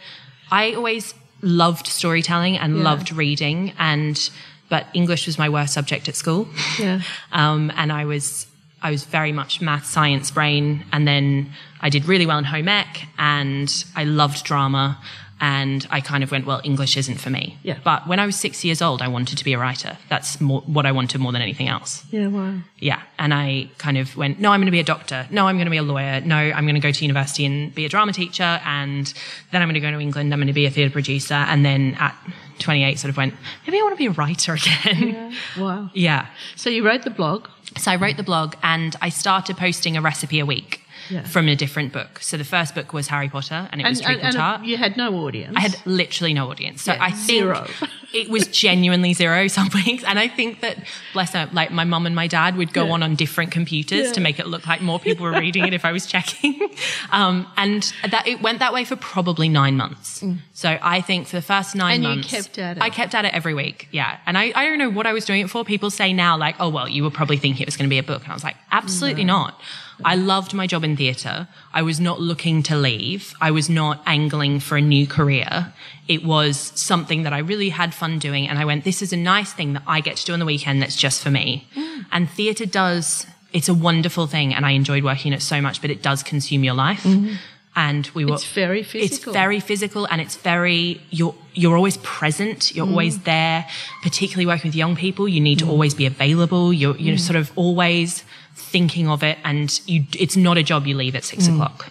I 0.51 0.73
always 0.75 1.15
loved 1.43 1.87
storytelling 1.87 2.59
and 2.59 2.79
Yeah. 2.79 2.83
loved 2.83 3.13
reading, 3.13 3.73
and 3.79 4.31
but 4.73 4.87
English 4.95 5.27
was 5.27 5.37
my 5.39 5.51
worst 5.51 5.75
subject 5.75 6.09
at 6.09 6.17
school. 6.17 6.49
Yeah. 6.81 7.03
Um, 7.31 7.71
and 7.77 7.93
I 7.93 8.07
was, 8.07 8.47
I 8.81 8.91
was 8.91 9.05
very 9.05 9.31
much 9.31 9.61
math, 9.61 9.85
science 9.85 10.31
brain, 10.31 10.87
and 10.95 11.07
then 11.07 11.53
I 11.83 11.91
did 11.91 12.07
really 12.07 12.25
well 12.25 12.39
in 12.39 12.45
home 12.45 12.69
ec, 12.69 13.07
and 13.19 13.69
I 13.95 14.05
loved 14.05 14.45
drama. 14.45 14.99
And 15.43 15.87
I 15.91 16.01
kind 16.01 16.23
of 16.23 16.31
went, 16.31 16.47
well, 16.47 16.61
English 16.63 16.97
isn't 16.97 17.19
for 17.21 17.29
me. 17.29 17.59
Yeah. 17.65 17.79
But 17.83 18.07
when 18.07 18.21
I 18.21 18.27
was 18.27 18.37
six 18.37 18.65
years 18.65 18.81
old, 18.81 19.03
I 19.03 19.09
wanted 19.09 19.39
to 19.39 19.45
be 19.45 19.53
a 19.55 19.59
writer. 19.59 19.99
That's 20.09 20.41
more, 20.41 20.61
what 20.63 20.87
I 20.87 20.93
wanted 20.93 21.21
more 21.21 21.33
than 21.33 21.43
anything 21.43 21.69
else. 21.69 22.05
Yeah, 22.13 22.29
wow. 22.29 22.55
Yeah. 22.79 23.03
And 23.19 23.35
I 23.35 23.69
kind 23.77 23.99
of 23.99 24.17
went, 24.17 24.39
no, 24.39 24.53
I'm 24.53 24.61
going 24.61 24.73
to 24.75 24.79
be 24.81 24.81
a 24.81 24.85
doctor. 24.95 25.27
No, 25.31 25.49
I'm 25.49 25.57
going 25.57 25.67
to 25.67 25.71
be 25.71 25.79
a 25.79 25.83
lawyer. 25.83 26.21
No, 26.21 26.37
I'm 26.37 26.65
going 26.65 26.77
to 26.77 26.81
go 26.89 26.93
to 26.93 27.05
university 27.05 27.45
and 27.45 27.75
be 27.75 27.85
a 27.85 27.89
drama 27.89 28.13
teacher. 28.13 28.61
And 28.65 29.13
then 29.51 29.61
I'm 29.61 29.69
going 29.69 29.75
to 29.75 29.81
go 29.81 29.91
to 29.91 30.01
England. 30.01 30.33
I'm 30.33 30.39
going 30.39 30.47
to 30.47 30.53
be 30.53 30.67
a 30.67 30.71
theatre 30.71 30.93
producer. 30.93 31.35
And 31.35 31.65
then 31.65 31.97
at 31.99 32.15
28, 32.59 32.99
sort 32.99 33.11
of 33.11 33.17
went, 33.17 33.35
maybe 33.67 33.79
I 33.79 33.83
want 33.83 33.95
to 33.95 33.99
be 33.99 34.07
a 34.07 34.11
writer 34.11 34.55
again. 34.55 35.35
Wow. 35.59 35.91
yeah. 35.95 36.27
So 36.57 36.71
you 36.71 36.85
wrote 36.85 37.03
the 37.03 37.11
blog. 37.11 37.49
So 37.77 37.91
I 37.91 37.97
wrote 37.97 38.17
the 38.17 38.23
blog 38.23 38.55
and 38.63 38.95
I 39.01 39.09
started 39.09 39.57
posting 39.57 39.97
a 39.97 40.03
recipe 40.03 40.39
a 40.41 40.47
week 40.47 40.82
Yeah. 41.13 41.25
from 41.25 41.49
a 41.49 41.57
different 41.57 41.93
book. 41.93 42.19
So 42.21 42.37
the 42.37 42.45
first 42.45 42.75
book 42.75 42.93
was 42.93 43.09
Harry 43.09 43.29
Potter 43.29 43.69
and 43.71 43.81
it 43.81 43.87
was 43.87 43.99
And, 43.99 44.07
treacle 44.07 44.27
and, 44.27 44.37
tart. 44.37 44.61
and 44.61 44.69
you 44.71 44.77
had 44.77 44.97
no 44.97 45.09
audience. 45.27 45.55
I 45.57 45.61
had 45.61 45.77
literally 45.85 46.33
no 46.35 46.51
audience. 46.51 46.83
So 46.83 46.93
Yeah, 46.93 47.03
I 47.09 47.11
think 47.11 47.27
zero. 47.45 47.67
it 48.15 48.29
was 48.31 48.47
genuinely 48.49 49.13
zero 49.13 49.47
some 49.59 49.69
weeks. 49.75 50.03
And 50.05 50.19
I 50.19 50.29
think 50.29 50.61
that, 50.61 50.77
bless 51.13 51.33
her, 51.35 51.49
like 51.53 51.71
my 51.71 51.85
mum 51.85 52.07
and 52.07 52.17
my 52.17 52.27
dad 52.27 52.57
would 52.57 52.73
go 52.73 52.85
Yeah. 52.87 52.93
on 52.93 53.03
on 53.03 53.15
different 53.15 53.51
computers 53.53 54.13
to 54.13 54.21
make 54.21 54.39
it 54.39 54.47
look 54.47 54.67
like 54.67 54.81
more 54.81 54.99
people 54.99 55.25
were 55.27 55.39
reading 55.39 55.67
it 55.67 55.75
if 55.75 55.85
I 55.85 55.93
was 55.93 56.07
checking. 56.07 56.59
Um, 57.11 57.47
and 57.59 57.83
that 58.11 58.27
it 58.27 58.41
went 58.41 58.59
that 58.61 58.73
way 58.73 58.85
for 58.85 58.97
probably 58.97 59.49
nine 59.49 59.77
months. 59.77 60.25
So 60.55 60.79
I 60.81 61.01
think 61.03 61.27
for 61.27 61.37
the 61.37 61.43
first 61.43 61.75
nine 61.75 61.93
Mm. 61.93 61.95
And 61.95 62.03
you 62.05 62.09
months, 62.09 62.31
kept 62.31 62.59
at 62.59 62.77
it. 62.79 62.83
I 62.83 62.89
kept 62.91 63.15
at 63.15 63.25
it 63.27 63.35
every 63.35 63.53
week. 63.55 63.89
Yeah. 63.91 64.17
And 64.25 64.39
I, 64.39 64.53
I 64.55 64.65
don't 64.65 64.79
know 64.79 64.89
what 64.89 65.07
I 65.07 65.13
was 65.13 65.25
doing 65.27 65.43
it 65.43 65.51
for. 65.51 65.63
People 65.65 65.91
say 65.91 66.13
now, 66.15 66.39
like, 66.39 66.57
oh, 66.59 66.71
well, 66.71 66.89
you 66.89 67.03
were 67.05 67.11
probably 67.11 67.37
thinking 67.37 67.63
it 67.63 67.67
was 67.67 67.77
going 67.77 67.89
to 67.89 67.91
be 67.93 67.99
a 67.99 68.03
book. 68.03 68.23
And 68.23 68.31
I 68.33 68.35
was 68.35 68.45
like, 68.45 68.57
absolutely 68.71 69.25
not. 69.25 69.61
I 70.05 70.15
loved 70.17 70.55
my 70.55 70.67
job 70.67 70.85
in 70.85 70.97
theatre. 70.97 71.49
I 71.73 71.83
was 71.83 72.01
not 72.01 72.21
looking 72.21 72.63
to 72.65 72.77
leave. 72.77 73.35
I 73.41 73.51
was 73.51 73.69
not 73.71 74.03
angling 74.07 74.61
for 74.61 74.77
a 74.77 74.81
new 74.81 75.07
career. 75.07 75.73
It 76.09 76.25
was 76.25 76.57
something 76.75 77.23
that 77.23 77.33
I 77.33 77.39
really 77.39 77.71
had 77.71 77.95
fun 77.95 78.19
doing. 78.19 78.49
And 78.49 78.59
I 78.59 78.65
went, 78.65 78.85
this 78.85 79.03
is 79.03 79.13
a 79.13 79.17
nice 79.17 79.53
thing 79.53 79.73
that 79.75 79.83
I 79.87 80.01
get 80.01 80.17
to 80.19 80.25
do 80.25 80.33
on 80.33 80.39
the 80.39 80.45
weekend 80.47 80.83
that's 80.83 80.97
just 80.97 81.23
for 81.23 81.31
me. 81.31 81.67
Mm. 81.75 82.07
And 82.13 82.31
theatre 82.31 82.67
does, 82.67 83.27
it's 83.53 83.69
a 83.69 83.75
wonderful 83.75 84.27
thing. 84.27 84.55
And 84.55 84.67
I 84.67 84.71
enjoyed 84.73 85.05
working 85.05 85.33
in 85.33 85.37
it 85.39 85.43
so 85.43 85.61
much, 85.61 85.81
but 85.81 85.91
it 85.91 86.03
does 86.03 86.23
consume 86.23 86.65
your 86.65 86.75
life. 86.75 87.05
And 87.75 88.07
we 88.15 88.25
were, 88.27 88.33
Mm-hmm. 88.33 88.35
It's 88.35 88.53
very 88.53 88.83
physical. 88.83 89.33
it's 89.33 89.37
very 89.37 89.59
physical 89.61 90.07
and 90.11 90.21
it's 90.21 90.37
very 90.37 91.01
you're 91.09 91.35
you're 91.55 91.75
always 91.77 91.97
present 91.99 92.75
you're 92.75 92.87
always 92.87 93.21
there 93.21 93.67
particularly 94.03 94.45
working 94.47 94.69
with 94.69 94.75
young 94.75 94.95
people 94.95 95.27
you 95.27 95.41
need 95.41 95.59
to 95.61 95.69
always 95.69 95.95
be 95.95 96.05
available 96.05 96.71
you're 96.73 96.97
you're 96.99 97.17
sort 97.17 97.37
of 97.37 97.51
always 97.57 98.25
thinking 98.55 99.09
of 99.09 99.23
it 99.23 99.39
and 99.45 99.81
you 99.87 100.05
it's 100.19 100.37
not 100.37 100.59
a 100.59 100.63
job 100.63 100.87
you 100.87 100.97
leave 100.97 101.15
at 101.15 101.25
six 101.25 101.47
mm. 101.47 101.55
o'clock. 101.55 101.91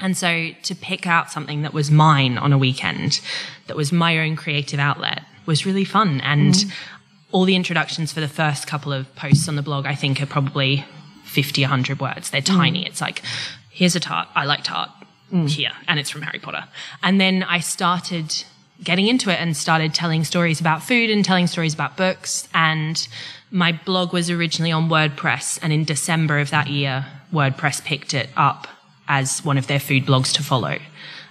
And 0.00 0.16
so 0.16 0.50
to 0.62 0.74
pick 0.76 1.06
out 1.06 1.30
something 1.30 1.62
that 1.62 1.74
was 1.74 1.90
mine 1.90 2.38
on 2.38 2.52
a 2.52 2.58
weekend 2.58 3.20
that 3.66 3.76
was 3.76 3.90
my 3.90 4.18
own 4.18 4.36
creative 4.36 4.78
outlet 4.78 5.24
was 5.46 5.66
really 5.66 5.84
fun. 5.84 6.20
And 6.20 6.54
mm. 6.54 6.72
all 7.32 7.44
the 7.44 7.56
introductions 7.56 8.12
for 8.12 8.20
the 8.20 8.28
first 8.28 8.66
couple 8.66 8.92
of 8.92 9.14
posts 9.16 9.48
on 9.48 9.56
the 9.56 9.62
blog 9.62 9.86
i 9.86 9.94
think 9.94 10.22
are 10.22 10.26
probably 10.26 10.84
50 11.24 11.62
100 11.62 12.00
words. 12.00 12.30
They're 12.30 12.40
mm. 12.40 12.56
tiny. 12.56 12.86
It's 12.86 13.00
like 13.00 13.22
here's 13.70 13.96
a 13.96 14.00
tart. 14.00 14.28
I 14.34 14.44
like 14.44 14.64
tart 14.64 14.90
here. 15.46 15.72
And 15.86 16.00
it's 16.00 16.08
from 16.10 16.22
harry 16.22 16.38
potter. 16.38 16.64
And 17.02 17.20
then 17.20 17.42
i 17.42 17.60
started 17.60 18.44
getting 18.82 19.06
into 19.08 19.30
it 19.30 19.40
and 19.40 19.56
started 19.56 19.92
telling 19.94 20.24
stories 20.24 20.60
about 20.60 20.82
food 20.82 21.10
and 21.10 21.24
telling 21.24 21.46
stories 21.46 21.74
about 21.74 21.96
books 21.96 22.48
and 22.54 23.08
my 23.50 23.72
blog 23.84 24.12
was 24.12 24.30
originally 24.30 24.70
on 24.72 24.88
wordpress 24.88 25.58
and 25.62 25.72
in 25.72 25.84
december 25.84 26.38
of 26.38 26.50
that 26.50 26.68
year 26.68 27.04
wordpress 27.32 27.82
picked 27.84 28.14
it 28.14 28.28
up 28.36 28.68
as 29.08 29.44
one 29.44 29.58
of 29.58 29.66
their 29.66 29.80
food 29.80 30.04
blogs 30.06 30.32
to 30.32 30.42
follow 30.42 30.78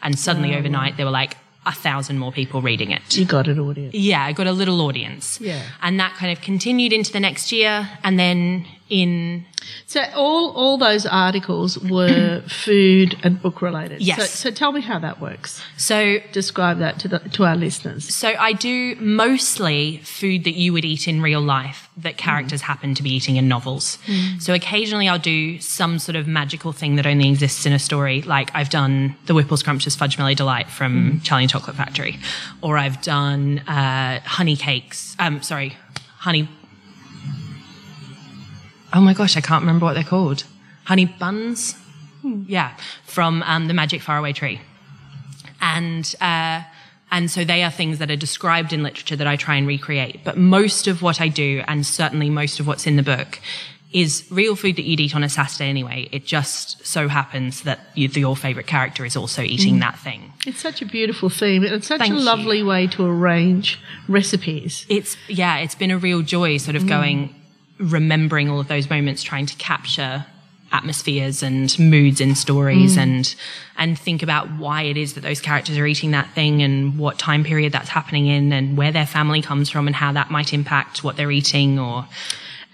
and 0.02 0.18
suddenly 0.20 0.56
overnight 0.56 0.98
there 0.98 1.06
were 1.06 1.12
like 1.12 1.38
a 1.66 1.72
thousand 1.72 2.18
more 2.18 2.32
people 2.32 2.62
reading 2.62 2.92
it 2.92 3.18
You 3.18 3.26
got 3.26 3.48
an 3.48 3.60
audience. 3.60 3.94
yeah, 3.94 4.24
I 4.24 4.32
got 4.32 4.48
a 4.48 4.54
little 4.54 4.80
audience. 4.82 5.40
Yeah. 5.42 5.62
And 5.82 6.00
that 6.00 6.16
kind 6.16 6.32
of 6.32 6.42
continued 6.42 6.94
into 6.94 7.12
the 7.12 7.20
next 7.20 7.52
year. 7.52 7.90
And 8.06 8.18
then 8.18 8.66
in, 8.90 9.46
So 9.86 10.02
all 10.16 10.52
all 10.52 10.78
those 10.78 11.06
articles 11.06 11.78
were 11.80 12.42
food 12.48 13.18
and 13.24 13.42
book 13.42 13.62
related. 13.62 14.02
Yes. 14.02 14.18
So, 14.32 14.50
so 14.50 14.52
tell 14.56 14.72
me 14.72 14.82
how 14.82 15.00
that 15.00 15.20
works. 15.20 15.62
so, 15.78 16.20
Describe 16.32 16.80
that 16.80 17.00
to 17.00 17.08
the 17.08 17.20
to 17.20 17.44
our 17.46 17.56
listeners. 17.56 18.14
so 18.14 18.30
I 18.40 18.54
do 18.54 18.96
mostly 19.00 19.98
food 20.04 20.44
that 20.46 20.56
you 20.56 20.72
would 20.74 20.86
eat 20.86 21.08
in 21.08 21.22
real 21.22 21.42
life 21.42 21.90
that 21.98 22.18
characters 22.18 22.62
happen 22.62 22.94
to 22.96 23.02
be 23.04 23.10
eating 23.10 23.38
in 23.38 23.48
novels. 23.48 23.98
So 24.40 24.54
occasionally 24.54 25.10
I'll 25.10 25.18
do 25.18 25.60
some 25.60 25.98
sort 26.00 26.16
of 26.16 26.28
magical 26.28 26.72
thing 26.72 26.96
that 26.98 27.06
only 27.08 27.28
exists 27.30 27.66
in 27.66 27.74
a 27.74 27.80
story. 27.80 28.22
Like 28.22 28.52
I've 28.54 28.70
done 28.70 29.16
the 29.26 29.34
Whipple 29.34 29.58
Scrumptious 29.58 29.96
Fudgemallow 29.96 30.36
Delight 30.36 30.70
from 30.70 31.22
Charlie 31.24 31.44
and 31.46 31.50
Chocolate 31.52 31.76
Factory. 31.76 32.20
Or 32.62 32.78
I've 32.78 33.02
done, 33.02 33.60
uh, 33.68 34.20
honey 34.24 34.56
cakes. 34.56 35.16
Um, 35.18 35.42
sorry, 35.42 35.76
honey 36.20 36.48
oh 38.94 39.02
my 39.02 39.14
gosh, 39.14 39.38
I 39.38 39.42
can't 39.42 39.62
remember 39.62 39.86
what 39.86 39.94
they're 39.94 40.04
called. 40.04 40.44
Honey 40.86 41.06
buns? 41.06 41.76
Yeah, 42.24 42.76
from 43.06 43.44
um, 43.44 43.68
the 43.68 43.74
Magic 43.74 44.02
Faraway 44.02 44.34
Tree. 44.34 44.60
And, 45.62 46.14
uh, 46.20 46.64
and 47.12 47.32
so 47.32 47.44
they 47.44 47.64
are 47.64 47.72
things 47.72 48.00
that 48.00 48.12
are 48.12 48.16
described 48.16 48.74
in 48.74 48.84
literature 48.84 49.16
that 49.16 49.28
I 49.28 49.36
try 49.36 49.56
and 49.56 49.68
recreate. 49.68 50.24
But 50.24 50.38
most 50.38 50.88
of 50.88 51.02
what 51.02 51.22
I 51.22 51.28
do, 51.28 51.64
and 51.68 51.86
certainly 51.86 52.30
most 52.30 52.60
of 52.60 52.68
what's 52.68 52.86
in 52.86 52.96
the 52.96 53.04
book, 53.04 53.40
is 53.94 54.26
real 54.30 54.56
food 54.56 54.76
that 54.76 54.84
you'd 54.84 55.00
eat 55.00 55.16
on 55.16 55.24
a 55.24 55.30
Saturday 55.30 55.70
anyway. 55.70 56.10
It 56.12 56.26
just 56.26 56.86
so 56.86 57.08
happens 57.08 57.62
that 57.62 57.80
you, 57.96 58.10
your 58.10 58.36
favorite 58.36 58.68
character 58.68 59.06
is 59.06 59.16
also 59.16 59.42
eating 59.42 59.80
that 59.80 59.98
thing. 59.98 60.34
It's 60.46 60.60
such 60.60 60.82
a 60.82 60.86
beautiful 60.86 61.30
theme. 61.30 61.64
It's 61.64 61.88
such 61.88 62.00
Thank 62.00 62.14
a 62.14 62.18
you. 62.18 62.22
lovely 62.22 62.64
way 62.64 62.88
to 62.88 63.06
arrange 63.06 63.80
recipes. 64.10 64.86
It's 64.90 65.16
yeah, 65.30 65.58
it's 65.58 65.76
been 65.76 65.92
a 65.92 65.98
real 65.98 66.22
joy 66.22 66.58
sort 66.58 66.76
of 66.76 66.86
going 66.86 67.34
remembering 67.80 68.50
all 68.50 68.60
of 68.60 68.68
those 68.68 68.90
moments 68.90 69.24
trying 69.24 69.46
to 69.46 69.56
capture 69.58 70.26
atmospheres 70.72 71.42
and 71.44 71.78
moods 71.80 72.20
in 72.20 72.36
stories 72.36 72.98
mm. 72.98 73.02
and 73.02 73.36
and 73.78 73.98
think 73.98 74.22
about 74.22 74.50
why 74.58 74.82
it 74.82 74.98
is 74.98 75.14
that 75.14 75.22
those 75.22 75.40
characters 75.40 75.78
are 75.78 75.86
eating 75.86 76.12
that 76.12 76.30
thing 76.34 76.62
and 76.62 77.00
what 77.00 77.18
time 77.18 77.44
period 77.44 77.72
that's 77.72 77.90
happening 77.90 78.28
in 78.28 78.52
and 78.52 78.78
where 78.78 78.92
their 78.92 79.06
family 79.06 79.42
comes 79.42 79.70
from 79.70 79.88
and 79.88 79.96
how 79.96 80.12
that 80.12 80.30
might 80.30 80.54
impact 80.54 81.04
what 81.04 81.16
they're 81.16 81.32
eating 81.32 81.80
or 81.80 82.06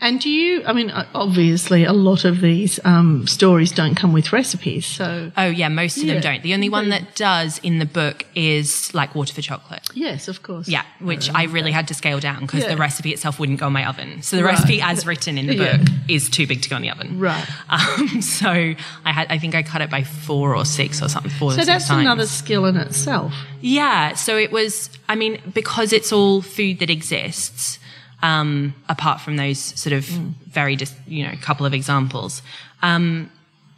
And 0.04 0.20
do 0.20 0.30
you? 0.30 0.64
I 0.66 0.74
mean, 0.74 0.92
obviously, 1.16 1.86
a 1.86 1.94
lot 1.94 2.26
of 2.26 2.42
these 2.42 2.80
um, 2.84 3.26
stories 3.26 3.72
don't 3.72 3.96
come 3.96 4.12
with 4.14 4.34
recipes. 4.34 4.86
So 4.86 5.32
oh 5.38 5.46
yeah 5.48 5.70
most 5.70 5.98
of 5.98 6.04
Yeah. 6.04 6.14
them 6.16 6.22
don't 6.22 6.44
the 6.44 6.54
only 6.54 6.70
one 6.70 6.90
that 6.90 7.16
does 7.16 7.58
in 7.60 7.80
the 7.80 7.86
book 7.86 8.26
is 8.36 8.94
like 8.94 9.16
water 9.16 9.34
for 9.34 9.42
chocolate 9.42 9.82
yes, 9.94 10.28
of 10.28 10.44
course. 10.44 10.68
Yeah, 10.68 10.84
which 11.00 11.30
I 11.34 11.44
really 11.46 11.72
had 11.72 11.88
to 11.88 11.94
scale 11.94 12.20
down 12.20 12.42
because 12.42 12.64
Yeah. 12.64 12.70
the 12.76 12.78
recipe 12.78 13.12
itself 13.14 13.40
wouldn't 13.40 13.60
go 13.60 13.68
in 13.68 13.74
my 13.74 13.86
oven. 13.88 14.22
So 14.22 14.36
the 14.36 14.44
Right. 14.44 14.52
recipe 14.56 14.82
as 14.82 15.06
written 15.06 15.38
in 15.38 15.48
the 15.48 15.56
Yeah. 15.56 15.78
book 15.78 15.88
is 16.10 16.30
too 16.30 16.46
big 16.48 16.62
to 16.64 16.70
go 16.70 16.76
in 16.76 16.82
the 16.82 16.90
oven. 16.92 17.18
Right. 17.20 17.46
Um, 17.70 18.22
so 18.22 18.50
I 18.50 19.12
had, 19.12 19.28
I 19.32 19.38
think 19.40 19.56
I 19.56 19.64
cut 19.64 19.82
it 19.82 19.90
by 19.90 20.04
four 20.04 20.56
or 20.56 20.66
six 20.66 21.02
or 21.02 21.08
something. 21.10 21.32
Four 21.32 21.52
or 21.52 21.56
So 21.56 21.64
that's 21.66 21.88
times. 21.88 22.02
another 22.02 22.26
skill 22.28 22.66
in 22.66 22.76
itself. 22.78 23.34
Yeah. 23.62 24.14
So 24.16 24.38
it 24.38 24.52
was. 24.52 24.90
I 25.10 25.16
mean, 25.16 25.40
because 25.54 25.92
it's 25.94 26.12
all 26.12 26.42
food 26.42 26.80
that 26.80 26.90
exists. 26.90 27.80
Um, 28.24 28.74
apart 28.90 29.22
from 29.22 29.36
those 29.36 29.60
sort 29.60 29.94
of 29.94 30.06
very 30.06 30.76
just 30.76 30.96
you 31.06 31.28
know 31.28 31.34
couple 31.42 31.66
of 31.66 31.74
examples, 31.74 32.42
um, 32.82 33.30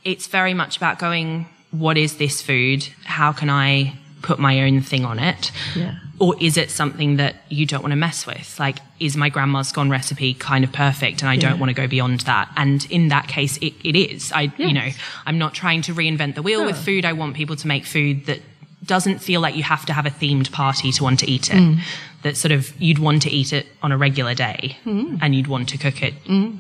it's 0.04 0.28
very 0.28 0.54
much 0.54 0.78
about 0.78 1.00
going. 1.00 1.48
What 1.72 1.98
is 1.98 2.16
this 2.18 2.42
food? 2.42 2.88
How 3.04 3.34
can 3.34 3.50
I 3.50 3.98
put 4.26 4.40
my 4.40 4.62
own 4.64 4.82
thing 4.82 5.06
on 5.06 5.20
it? 5.20 5.52
Yeah. 5.76 5.96
Or 6.20 6.36
is 6.40 6.58
it 6.58 6.72
something 6.72 7.18
that 7.18 7.36
you 7.50 7.66
don't 7.66 7.82
want 7.82 7.92
to 7.92 7.98
mess 7.98 8.26
with? 8.26 8.58
Like, 8.60 8.78
is 9.00 9.18
my 9.18 9.30
grandma's 9.30 9.68
scone 9.68 9.90
recipe 9.90 10.34
kind 10.34 10.64
of 10.64 10.72
perfect 10.72 11.22
and 11.22 11.30
I 11.30 11.36
don't 11.36 11.60
want 11.60 11.70
to 11.70 11.74
go 11.74 11.88
beyond 11.88 12.22
that? 12.22 12.50
And 12.56 12.90
in 12.90 13.10
that 13.10 13.28
case, 13.28 13.58
it, 13.58 13.74
it 13.84 13.96
is. 13.96 14.32
I, 14.32 14.54
you 14.58 14.74
know, 14.74 14.88
I'm 15.26 15.38
not 15.38 15.54
trying 15.54 15.82
to 15.84 15.94
reinvent 15.94 16.36
the 16.36 16.42
wheel 16.42 16.66
with 16.66 16.78
food. 16.78 17.04
I 17.04 17.14
want 17.14 17.36
people 17.36 17.56
to 17.58 17.68
make 17.68 17.86
food 17.86 18.26
that 18.28 18.40
doesn't 18.86 19.20
feel 19.20 19.42
like 19.42 19.56
you 19.56 19.64
have 19.64 19.86
to 19.88 19.94
have 19.94 20.06
a 20.06 20.10
themed 20.10 20.52
party 20.52 20.92
to 20.94 21.04
want 21.04 21.20
to 21.20 21.30
eat 21.30 21.50
it. 21.50 21.58
Mm. 21.58 21.80
That 22.26 22.36
sort 22.38 22.52
of 22.52 22.62
you'd 22.82 22.98
want 23.08 23.22
to 23.22 23.30
eat 23.30 23.54
it 23.54 23.66
on 23.84 23.92
a 23.92 23.98
regular 23.98 24.34
day 24.34 24.78
Mm. 24.86 25.20
and 25.22 25.36
you'd 25.36 25.48
want 25.48 25.70
to 25.70 25.78
cook 25.78 26.02
it 26.02 26.14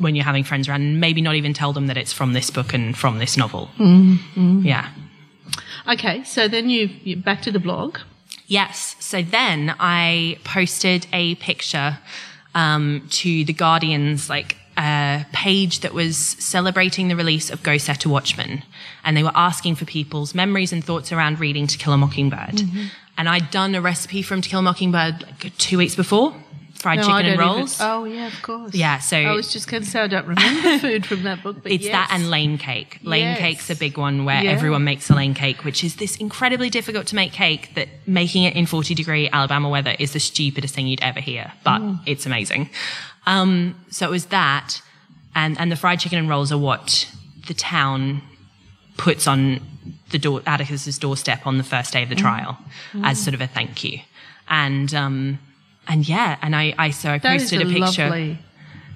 when 0.03 0.13
you're 0.15 0.29
having 0.31 0.43
friends 0.45 0.69
around 0.69 0.81
and 0.83 0.99
maybe 1.05 1.21
not 1.21 1.35
even 1.35 1.53
tell 1.53 1.73
them 1.73 1.87
that 1.87 1.97
it's 1.97 2.13
from 2.13 2.33
this 2.33 2.51
book 2.51 2.71
and 2.77 2.95
from 2.95 3.17
this 3.17 3.35
novel. 3.35 3.69
Mm. 3.79 4.63
Yeah. 4.63 4.85
Okay, 5.87 6.23
so 6.23 6.47
then 6.47 6.69
you 6.69 6.89
you 7.03 7.15
back 7.17 7.41
to 7.43 7.51
the 7.51 7.59
blog. 7.59 7.97
Yes. 8.47 8.95
So 8.99 9.17
then 9.23 9.73
I 9.79 10.37
posted 10.43 11.07
a 11.11 11.33
picture 11.35 11.97
um, 12.53 13.07
to 13.21 13.43
the 13.45 13.53
Guardian's 13.53 14.29
like 14.29 14.57
uh, 14.77 15.23
page 15.33 15.79
that 15.79 15.93
was 15.93 16.17
celebrating 16.39 17.07
the 17.07 17.15
release 17.15 17.49
of 17.49 17.63
Go 17.63 17.77
Set 17.77 18.05
a 18.05 18.09
Watchman, 18.09 18.61
and 19.03 19.15
they 19.17 19.23
were 19.23 19.31
asking 19.49 19.75
for 19.75 19.85
people's 19.85 20.35
memories 20.35 20.71
and 20.73 20.83
thoughts 20.83 21.11
around 21.11 21.39
reading 21.39 21.65
To 21.67 21.77
Kill 21.77 21.93
a 21.93 21.97
Mockingbird. 21.97 22.61
And 23.17 23.29
I'd 23.29 23.49
done 23.51 23.75
a 23.75 23.81
recipe 23.81 24.21
from 24.21 24.41
To 24.41 24.49
Kill 24.49 24.59
a 24.59 24.63
Mockingbird 24.63 25.21
like 25.23 25.57
two 25.57 25.77
weeks 25.77 25.95
before, 25.95 26.35
fried 26.73 26.97
No, 26.99 27.03
chicken 27.03 27.15
and 27.17 27.25
don't 27.25 27.33
even- 27.47 27.55
rolls. 27.59 27.77
oh 27.79 28.03
yeah, 28.03 28.27
of 28.27 28.41
course. 28.41 28.75
Yeah, 28.75 28.99
so- 28.99 29.17
I 29.17 29.31
was 29.31 29.51
just 29.53 29.69
going 29.69 29.83
to 29.83 29.89
say 29.89 30.01
I 30.01 30.07
don't 30.07 30.27
remember 30.27 30.79
food 30.79 31.05
from 31.05 31.23
that 31.23 31.41
book, 31.41 31.63
but 31.63 31.71
It's 31.71 31.85
yes. 31.85 31.93
that 31.93 32.09
and 32.13 32.29
lane 32.29 32.57
cake. 32.57 32.99
Lane 33.03 33.21
Yes. 33.23 33.39
cake's 33.39 33.69
a 33.69 33.75
big 33.75 33.97
one 33.97 34.25
where 34.25 34.43
Yeah. 34.43 34.51
everyone 34.51 34.83
makes 34.83 35.09
a 35.09 35.15
lane 35.15 35.33
cake, 35.33 35.63
which 35.63 35.81
is 35.83 35.95
this 35.95 36.17
incredibly 36.17 36.69
difficult 36.69 37.05
to 37.07 37.15
make 37.15 37.31
cake 37.31 37.73
that 37.75 37.87
making 38.05 38.43
it 38.43 38.53
in 38.55 38.65
40 38.65 38.93
degree 38.93 39.29
Alabama 39.31 39.69
weather 39.69 39.95
is 39.97 40.11
the 40.11 40.19
stupidest 40.19 40.75
thing 40.75 40.85
you'd 40.87 41.01
ever 41.01 41.21
hear, 41.21 41.53
but 41.63 41.79
Mm. 41.81 41.99
it's 42.05 42.25
amazing. 42.25 42.69
Um, 43.25 43.75
so 43.89 44.05
it 44.05 44.11
was 44.11 44.25
that, 44.25 44.81
and, 45.33 45.57
and 45.57 45.71
the 45.71 45.75
fried 45.77 46.01
chicken 46.01 46.19
and 46.19 46.27
rolls 46.29 46.51
are 46.51 46.57
what 46.57 47.07
the 47.47 47.53
town 47.53 48.21
puts 48.97 49.25
on 49.25 49.61
the 50.11 50.19
door, 50.19 50.41
Atticus's 50.45 50.97
doorstep 50.97 51.45
on 51.47 51.57
the 51.57 51.63
first 51.63 51.91
day 51.93 52.03
of 52.03 52.07
Mm. 52.09 52.15
the 52.15 52.15
trial 52.15 52.57
as 53.03 53.21
sort 53.21 53.33
of 53.33 53.41
a 53.41 53.47
thank 53.47 53.83
you. 53.83 53.99
And, 54.49 54.93
um, 54.93 55.39
and 55.87 56.07
yeah, 56.07 56.37
and 56.41 56.55
I, 56.55 56.73
I 56.77 56.91
so 56.91 57.11
I 57.11 57.17
That 57.17 57.39
posted 57.39 57.61
a 57.61 57.67
a 57.67 57.73
picture. 57.73 58.03
lovely 58.09 58.37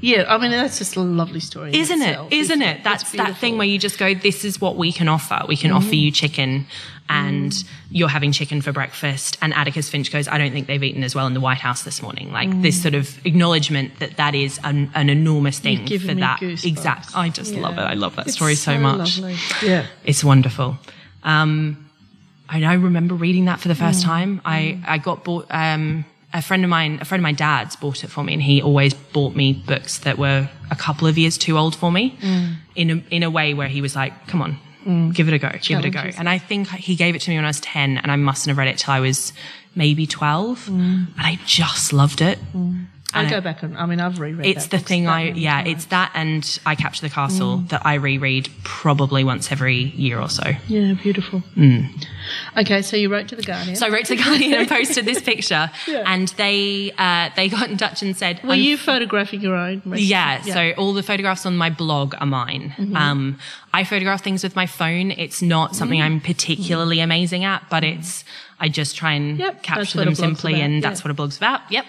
Yeah, 0.02 0.26
I 0.34 0.38
mean 0.38 0.52
that's 0.52 0.78
just 0.78 0.96
a 0.96 1.02
lovely 1.02 1.40
story, 1.40 1.76
Isn't 1.76 2.02
it? 2.02 2.10
itself, 2.10 2.32
Isn't 2.32 2.62
it? 2.62 2.84
That's 2.84 3.12
that 3.14 3.38
thing 3.38 3.58
where 3.58 3.68
you 3.68 3.78
just 3.80 3.98
go, 3.98 4.14
this 4.14 4.46
is 4.46 4.62
what 4.62 4.76
we 4.78 4.92
can 4.92 5.08
offer. 5.10 5.44
We 5.48 5.58
can 5.58 5.72
offer 5.72 5.94
you 5.96 6.10
chicken 6.12 6.68
and 7.10 7.64
you're 7.90 8.08
having 8.08 8.32
chicken 8.32 8.62
for 8.62 8.72
breakfast. 8.72 9.38
And 9.42 9.52
Atticus 9.56 9.90
Finch 9.90 10.12
goes, 10.12 10.28
I 10.28 10.38
don't 10.38 10.52
think 10.52 10.68
they've 10.68 10.84
eaten 10.84 11.04
as 11.04 11.16
well 11.16 11.26
in 11.28 11.34
the 11.34 11.40
White 11.42 11.58
House 11.58 11.82
this 11.84 12.02
morning. 12.04 12.32
Like 12.32 12.62
this 12.62 12.80
sort 12.82 12.94
of 12.94 13.20
acknowledgement 13.26 13.98
that 14.00 14.16
that 14.18 14.36
is 14.36 14.60
an, 14.64 14.90
an 14.94 15.10
enormous 15.10 15.58
thing 15.60 15.86
for 15.88 16.14
that. 16.14 16.40
goosebumps. 16.40 16.66
Exact. 16.66 17.18
I 17.18 17.30
just 17.30 17.54
love 17.56 17.78
it. 17.80 17.82
I 17.82 17.96
love 17.96 18.16
that 18.16 18.28
It's 18.28 18.36
story 18.36 18.56
so, 18.56 18.78
much. 18.78 19.18
lovely. 19.20 19.38
Yeah. 19.64 19.88
It's 20.06 20.24
wonderful. 20.24 20.78
Um, 21.24 21.90
and 22.52 22.66
I 22.66 22.74
remember 22.74 23.16
reading 23.16 23.46
that 23.46 23.60
for 23.60 23.68
the 23.68 23.74
Mm. 23.76 23.80
first 23.88 24.02
time. 24.04 24.42
I, 24.46 24.80
I 24.88 24.98
got 24.98 25.24
bought, 25.24 25.46
um, 25.52 26.06
a 26.34 26.42
friend 26.42 26.64
of 26.64 26.70
mine, 26.70 27.00
a 27.02 27.06
friend 27.06 27.22
of 27.22 27.24
my 27.24 27.32
dad's 27.32 27.76
bought 27.76 28.04
it 28.04 28.08
for 28.08 28.24
me 28.24 28.34
and 28.34 28.42
he 28.42 28.62
always 28.62 28.94
bought 28.94 29.36
me 29.36 29.54
books 29.54 30.00
that 30.00 30.18
were 30.18 30.48
a 30.72 30.76
couple 30.76 31.08
of 31.08 31.18
years 31.18 31.38
too 31.38 31.58
old 31.58 31.76
for 31.76 31.92
me 31.92 32.18
Mm. 32.22 32.56
in 32.76 32.90
a, 32.92 32.96
in 33.16 33.24
a 33.24 33.30
way 33.30 33.54
where 33.54 33.68
he 33.68 33.82
was 33.82 33.96
like, 33.96 34.14
come 34.28 34.42
on, 34.42 35.12
give 35.14 35.28
it 35.28 35.34
a 35.34 35.40
go, 35.40 35.50
give 35.62 35.80
it 35.80 35.86
a 35.86 35.90
go. 35.90 36.00
And 36.18 36.28
I 36.30 36.38
think 36.40 36.68
he 36.70 36.96
gave 36.96 37.16
it 37.16 37.22
to 37.22 37.30
me 37.32 37.36
when 37.38 37.46
I 37.46 37.50
was 37.50 37.60
10 37.60 37.98
and 37.98 38.12
I 38.12 38.16
mustn't 38.16 38.50
have 38.50 38.58
read 38.58 38.68
it 38.68 38.78
till 38.80 38.94
I 38.94 39.00
was 39.00 39.34
maybe 39.76 40.06
12 40.08 40.66
Mm. 40.68 40.72
and 40.72 41.10
I 41.18 41.40
just 41.46 41.94
loved 41.94 42.22
it. 42.22 42.40
I 43.14 43.30
go 43.30 43.42
back 43.42 43.64
and 43.64 43.78
I 43.78 43.86
mean 43.86 44.00
I've 44.00 44.20
reread. 44.20 44.46
It's 44.46 44.68
the 44.68 44.78
thing 44.78 45.08
I, 45.08 45.32
yeah, 45.32 45.64
it's 45.64 45.86
that 45.86 46.12
and 46.14 46.60
I 46.66 46.76
Capture 46.76 47.02
the 47.02 47.10
Castle 47.10 47.58
that 47.70 47.86
I 47.86 47.96
reread 47.96 48.50
probably 48.64 49.24
once 49.24 49.52
every 49.52 49.76
year 49.76 50.20
or 50.20 50.30
so. 50.30 50.44
yeah, 50.68 50.94
beautiful. 50.94 51.44
Okay, 52.58 52.82
so 52.82 52.98
you 52.98 53.12
wrote 53.12 53.28
to 53.30 53.36
the 53.36 53.42
Guardian. 53.44 53.76
So 53.76 53.86
I 53.88 53.90
wrote 53.90 54.06
to 54.06 54.16
the 54.16 54.24
Guardian 54.24 54.54
and 54.54 54.68
posted 54.78 55.06
this 55.06 55.22
picture, 55.22 55.72
Yeah. 55.88 56.04
and 56.06 56.28
they 56.30 56.92
uh, 56.98 57.30
they 57.36 57.50
got 57.50 57.70
in 57.70 57.78
touch 57.78 58.02
and 58.02 58.16
said, 58.16 58.42
were 58.44 58.54
you 58.54 58.78
photographing 58.78 59.42
your 59.42 59.56
own? 59.56 59.82
recipes? 59.86 60.10
Yeah, 60.10 60.42
so 60.42 60.72
all 60.78 60.94
the 60.94 61.04
photographs 61.04 61.46
on 61.46 61.58
my 61.58 61.70
blog 61.70 62.16
are 62.20 62.26
mine. 62.28 62.74
Mm-hmm. 62.78 62.96
Um, 62.96 63.40
I 63.74 63.84
photograph 63.84 64.24
things 64.24 64.44
with 64.44 64.56
my 64.56 64.66
phone. 64.66 65.12
It's 65.12 65.42
not 65.42 65.76
something 65.76 66.02
I'm 66.02 66.20
particularly 66.22 67.00
amazing 67.00 67.44
at, 67.44 67.64
but 67.70 67.84
it's 67.84 68.24
I 68.60 68.68
just 68.70 68.96
try 68.96 69.14
and. 69.14 69.40
Yep, 69.40 69.64
capture 69.64 70.04
them 70.04 70.16
simply, 70.16 70.54
about, 70.54 70.64
and 70.64 70.84
that's 70.84 71.04
what 71.04 71.12
a 71.12 71.14
blog's 71.14 71.38
about. 71.38 71.62
Yep. 71.72 71.86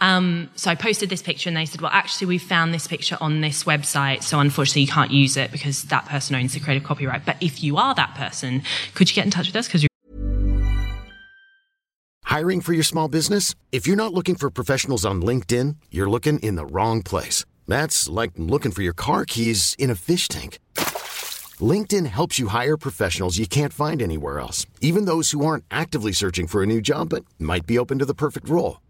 Um, 0.00 0.50
so 0.54 0.70
I 0.70 0.74
posted 0.74 1.10
this 1.10 1.22
picture, 1.22 1.48
and 1.50 1.56
they 1.56 1.66
said, 1.66 1.80
"Well, 1.80 1.90
actually, 1.92 2.28
we 2.28 2.38
found 2.38 2.72
this 2.72 2.86
picture 2.86 3.18
on 3.20 3.40
this 3.40 3.64
website, 3.64 4.22
so 4.22 4.40
unfortunately, 4.40 4.82
you 4.82 4.88
can't 4.88 5.10
use 5.10 5.36
it 5.36 5.52
because 5.52 5.84
that 5.84 6.06
person 6.06 6.36
owns 6.36 6.54
the 6.54 6.60
creative 6.60 6.84
copyright. 6.84 7.24
But 7.24 7.36
if 7.40 7.62
you 7.62 7.76
are 7.76 7.94
that 7.94 8.14
person, 8.14 8.62
could 8.94 9.10
you 9.10 9.14
get 9.14 9.24
in 9.24 9.30
touch 9.30 9.46
with 9.46 9.56
us 9.56 9.66
because 9.66 9.86
Hiring 12.30 12.60
for 12.60 12.72
your 12.72 12.84
small 12.84 13.08
business? 13.08 13.56
If 13.72 13.88
you're 13.88 13.96
not 13.96 14.14
looking 14.14 14.36
for 14.36 14.50
professionals 14.50 15.04
on 15.04 15.20
LinkedIn, 15.20 15.74
you're 15.90 16.08
looking 16.08 16.38
in 16.38 16.54
the 16.54 16.64
wrong 16.64 17.02
place. 17.02 17.44
That's 17.66 18.08
like 18.08 18.30
looking 18.36 18.70
for 18.70 18.82
your 18.82 18.92
car 18.92 19.24
keys 19.24 19.74
in 19.80 19.90
a 19.90 19.96
fish 19.96 20.28
tank. 20.28 20.60
LinkedIn 21.58 22.06
helps 22.06 22.38
you 22.38 22.46
hire 22.46 22.76
professionals 22.76 23.36
you 23.36 23.48
can't 23.48 23.72
find 23.72 24.00
anywhere 24.00 24.38
else, 24.38 24.64
even 24.80 25.06
those 25.06 25.32
who 25.32 25.44
aren't 25.44 25.64
actively 25.72 26.12
searching 26.12 26.46
for 26.46 26.62
a 26.62 26.66
new 26.66 26.80
job 26.80 27.08
but 27.08 27.24
might 27.40 27.66
be 27.66 27.78
open 27.80 27.98
to 27.98 28.06
the 28.06 28.14
perfect 28.14 28.48
role. 28.48 28.80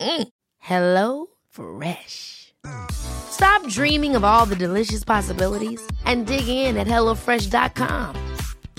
Mm. 0.00 0.28
Hello 0.58 1.26
Fresh. 1.50 2.54
Stop 2.92 3.66
dreaming 3.68 4.16
of 4.16 4.24
all 4.24 4.46
the 4.46 4.56
delicious 4.56 5.04
possibilities 5.04 5.80
and 6.04 6.26
dig 6.26 6.46
in 6.48 6.76
at 6.76 6.86
HelloFresh.com. 6.86 8.16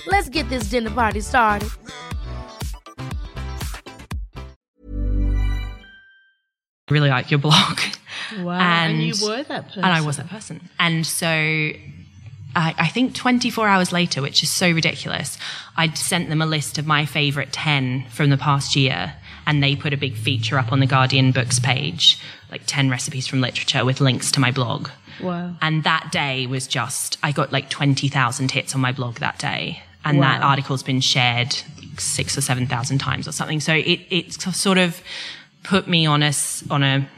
Let's 0.06 0.28
get 0.28 0.48
this 0.48 0.64
dinner 0.64 0.90
party 0.90 1.20
started. 1.20 1.68
Really 6.90 7.08
like 7.08 7.30
your 7.30 7.38
blog. 7.38 7.78
wow, 8.40 8.58
and, 8.58 8.92
and- 8.94 9.02
you 9.02 9.14
were 9.26 9.42
that 9.44 9.66
person. 9.68 9.84
And 9.84 9.92
I 9.92 10.00
was 10.00 10.16
that 10.16 10.28
person. 10.28 10.68
And 10.78 11.06
so 11.06 11.26
I, 11.28 11.74
I 12.54 12.88
think 12.88 13.14
24 13.14 13.66
hours 13.68 13.92
later, 13.92 14.20
which 14.20 14.42
is 14.42 14.50
so 14.50 14.70
ridiculous, 14.70 15.38
I'd 15.76 15.96
sent 15.96 16.28
them 16.28 16.42
a 16.42 16.46
list 16.46 16.78
of 16.78 16.86
my 16.86 17.06
favorite 17.06 17.52
10 17.52 18.06
from 18.10 18.30
the 18.30 18.36
past 18.36 18.76
year. 18.76 19.14
And 19.46 19.62
they 19.62 19.74
put 19.76 19.92
a 19.92 19.96
big 19.96 20.14
feature 20.14 20.58
up 20.58 20.72
on 20.72 20.80
the 20.80 20.86
Guardian 20.86 21.32
books 21.32 21.58
page, 21.58 22.18
like 22.50 22.62
10 22.66 22.90
recipes 22.90 23.26
from 23.26 23.40
literature 23.40 23.84
with 23.84 24.00
links 24.00 24.30
to 24.32 24.40
my 24.40 24.50
blog. 24.52 24.88
Wow. 25.20 25.54
And 25.60 25.82
that 25.84 26.10
day 26.12 26.46
was 26.46 26.66
just, 26.66 27.18
I 27.22 27.32
got 27.32 27.52
like 27.52 27.68
20,000 27.68 28.50
hits 28.50 28.74
on 28.74 28.80
my 28.80 28.92
blog 28.92 29.16
that 29.16 29.38
day. 29.38 29.82
And 30.04 30.18
Wow. 30.18 30.24
that 30.32 30.42
article's 30.42 30.82
been 30.82 31.00
shared 31.00 31.54
six 31.98 32.36
or 32.38 32.40
7,000 32.40 32.98
times 32.98 33.26
or 33.28 33.32
something. 33.32 33.60
So 33.60 33.72
it, 33.74 34.00
it 34.10 34.32
sort 34.32 34.78
of 34.78 35.00
put 35.64 35.86
me 35.88 36.06
on 36.06 36.22
a, 36.22 36.32
on 36.70 36.82
a, 36.82 37.08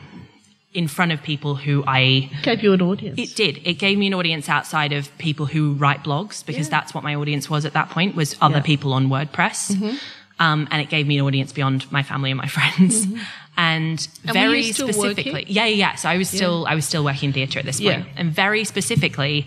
in 0.72 0.88
front 0.88 1.12
of 1.12 1.22
people 1.22 1.54
who 1.54 1.84
I 1.86 2.30
Gave 2.42 2.62
you 2.62 2.72
an 2.72 2.82
audience. 2.82 3.18
it 3.18 3.36
did. 3.36 3.60
It 3.64 3.74
gave 3.74 3.96
me 3.96 4.08
an 4.08 4.14
audience 4.14 4.48
outside 4.48 4.92
of 4.92 5.16
people 5.18 5.46
who 5.46 5.74
write 5.74 6.02
blogs 6.02 6.44
because 6.44 6.68
that's 6.68 6.92
what 6.92 7.04
my 7.04 7.14
audience 7.14 7.48
was 7.48 7.64
at 7.64 7.74
that 7.74 7.90
point 7.90 8.16
was 8.16 8.34
other 8.40 8.56
Yeah. 8.56 8.62
people 8.62 8.92
on 8.92 9.08
WordPress. 9.08 9.72
Mm-hmm. 9.72 9.96
Um, 10.40 10.66
and 10.70 10.82
it 10.82 10.88
gave 10.88 11.06
me 11.06 11.18
an 11.18 11.24
audience 11.24 11.52
beyond 11.52 11.90
my 11.92 12.02
family 12.02 12.30
and 12.30 12.38
my 12.38 12.46
friends. 12.58 13.04
And, 13.04 13.14
Mm-hmm. 13.14 13.22
And 13.56 14.08
were 14.26 14.32
very 14.32 14.62
specifically, 14.72 15.32
working? 15.32 15.44
yeah, 15.46 15.66
yeah, 15.66 15.76
yeah. 15.76 15.94
So 15.94 16.08
I 16.08 16.16
was 16.18 16.28
still, 16.28 16.66
I 16.68 16.74
was 16.74 16.84
still 16.84 17.04
working 17.04 17.32
theatre 17.32 17.60
at 17.60 17.64
this 17.64 17.80
point. 17.80 18.04
Yeah. 18.04 18.12
And 18.16 18.32
very 18.32 18.64
specifically, 18.64 19.46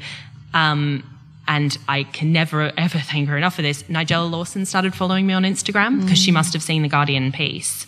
um, 0.54 1.04
and 1.46 1.78
I 1.90 2.04
can 2.04 2.32
never 2.32 2.72
ever 2.78 3.00
thank 3.00 3.28
her 3.28 3.38
enough 3.38 3.56
for 3.56 3.62
this. 3.64 3.84
Nigella 3.84 4.32
Lawson 4.32 4.66
started 4.66 4.96
following 4.96 5.28
me 5.28 5.34
on 5.34 5.44
Instagram 5.44 6.02
because 6.04 6.20
Mm. 6.20 6.26
she 6.26 6.32
must 6.32 6.54
have 6.54 6.64
seen 6.64 6.84
the 6.84 6.88
Guardian 6.88 7.34
piece. 7.34 7.86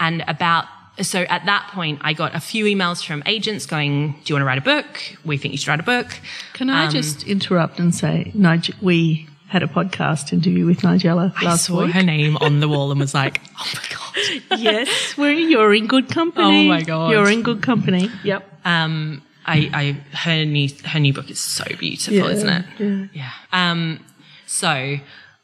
And 0.00 0.24
about 0.26 0.66
so 1.02 1.20
at 1.22 1.44
that 1.46 1.68
point, 1.72 2.00
I 2.02 2.12
got 2.14 2.34
a 2.34 2.40
few 2.40 2.64
emails 2.66 3.04
from 3.04 3.22
agents 3.26 3.64
going, 3.66 4.12
"Do 4.12 4.18
you 4.26 4.34
want 4.34 4.42
to 4.42 4.46
write 4.46 4.58
a 4.58 4.62
book? 4.62 4.86
We 5.24 5.36
think 5.38 5.52
you 5.52 5.58
should 5.58 5.68
write 5.68 5.80
a 5.80 5.82
book." 5.82 6.18
Can 6.54 6.68
I 6.70 6.88
just 6.88 7.24
interrupt 7.26 7.78
and 7.78 7.94
say, 7.94 8.30
Nige- 8.36 8.74
we 8.82 9.26
had 9.52 9.62
a 9.62 9.66
podcast 9.68 10.32
interview 10.32 10.64
with 10.66 10.80
Nigella 10.80 11.32
I 11.36 11.44
last 11.44 11.66
saw 11.66 11.84
week. 11.84 11.92
her 11.94 12.02
name 12.02 12.36
on 12.38 12.60
the 12.60 12.68
wall 12.68 12.90
and 12.90 12.98
was 13.00 13.14
like, 13.14 13.40
"Oh 13.60 13.72
my 13.74 13.84
god!" 13.96 14.60
yes, 14.60 15.16
we're, 15.16 15.32
you're 15.32 15.74
in 15.74 15.86
good 15.86 16.08
company. 16.08 16.66
Oh 16.66 16.68
my 16.68 16.82
God. 16.82 17.10
You're 17.12 17.30
in 17.30 17.42
good 17.42 17.62
company. 17.62 18.08
Yep. 18.24 18.42
Um, 18.64 19.22
I, 19.44 19.70
I 19.74 20.16
her 20.16 20.44
new 20.44 20.68
her 20.84 21.00
new 21.00 21.12
book 21.12 21.30
is 21.30 21.40
so 21.40 21.64
beautiful, 21.78 22.14
Yeah, 22.14 22.28
isn't 22.36 22.48
it? 22.48 22.64
yeah. 22.78 23.06
Yeah. 23.12 23.30
Um, 23.70 24.04
so 24.46 24.96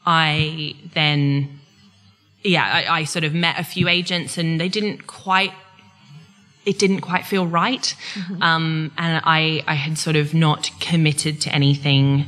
I 0.06 0.74
then, 0.94 1.58
yeah, 2.42 2.64
I, 2.64 3.00
I 3.00 3.04
sort 3.04 3.24
of 3.24 3.34
met 3.34 3.58
a 3.58 3.64
few 3.64 3.88
agents 3.88 4.38
and 4.38 4.60
they 4.60 4.68
didn't 4.68 5.06
quite, 5.06 5.52
it 6.64 6.78
didn't 6.78 7.00
quite 7.00 7.26
feel 7.26 7.46
right. 7.46 7.94
Um, 8.40 8.92
and 8.96 9.20
I, 9.24 9.62
I 9.66 9.74
had 9.74 9.98
sort 9.98 10.16
of 10.16 10.32
not 10.34 10.70
committed 10.80 11.40
to 11.42 11.54
anything. 11.54 12.26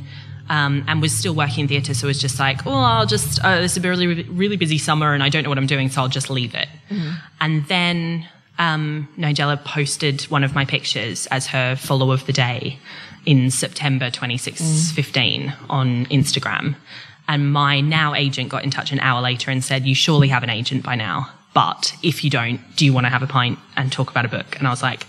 Um, 0.51 0.83
and 0.85 1.01
was 1.01 1.17
still 1.17 1.33
working 1.33 1.61
in 1.61 1.67
theatre, 1.69 1.93
so 1.93 2.07
it 2.07 2.09
was 2.09 2.19
just 2.19 2.37
like, 2.37 2.67
oh, 2.67 2.73
I'll 2.73 3.05
just, 3.05 3.39
uh, 3.41 3.61
this 3.61 3.77
is 3.77 3.83
a 3.85 3.87
really, 3.87 4.23
really 4.23 4.57
busy 4.57 4.77
summer 4.77 5.13
and 5.13 5.23
I 5.23 5.29
don't 5.29 5.43
know 5.43 5.49
what 5.49 5.57
I'm 5.57 5.65
doing, 5.65 5.87
so 5.87 6.01
I'll 6.01 6.09
just 6.09 6.29
leave 6.29 6.53
it. 6.53 6.67
And 7.39 7.65
then 7.67 8.27
um, 8.59 9.07
Nigella 9.17 9.63
posted 9.63 10.23
one 10.23 10.43
of 10.43 10.53
my 10.53 10.65
pictures 10.65 11.25
as 11.27 11.47
her 11.47 11.77
follow 11.77 12.11
of 12.11 12.25
the 12.25 12.33
day 12.33 12.79
in 13.25 13.49
September 13.49 14.09
2015 14.09 15.53
on 15.69 16.05
Instagram. 16.07 16.75
And 17.27 17.51
my 17.53 17.79
now 17.79 18.13
agent 18.13 18.49
got 18.49 18.63
in 18.63 18.71
touch 18.71 18.91
an 18.91 18.99
hour 18.99 19.21
later 19.21 19.51
and 19.51 19.63
said, 19.63 19.85
You 19.85 19.95
surely 19.95 20.27
have 20.27 20.43
an 20.43 20.49
agent 20.49 20.83
by 20.83 20.95
now. 20.95 21.31
But 21.53 21.95
if 22.03 22.23
you 22.23 22.29
don't, 22.29 22.59
do 22.75 22.85
you 22.85 22.93
want 22.93 23.05
to 23.05 23.09
have 23.09 23.23
a 23.23 23.27
pint 23.27 23.57
and 23.75 23.91
talk 23.91 24.09
about 24.09 24.25
a 24.25 24.29
book? 24.29 24.57
And 24.57 24.67
I 24.67 24.69
was 24.69 24.83
like, 24.83 25.05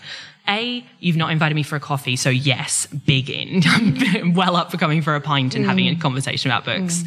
A, 0.48 0.84
you've 0.98 1.16
not 1.16 1.30
invited 1.30 1.54
me 1.54 1.62
for 1.62 1.76
a 1.76 1.80
coffee, 1.80 2.16
so 2.16 2.28
yes, 2.30 2.86
big 2.86 3.30
in. 3.30 3.62
I'm 3.66 4.34
well 4.34 4.56
up 4.56 4.70
for 4.70 4.76
coming 4.76 5.00
for 5.02 5.14
a 5.14 5.20
pint 5.20 5.54
and 5.54 5.64
having 5.64 5.86
a 5.88 5.94
conversation 5.96 6.50
about 6.50 6.64
books. 6.64 7.04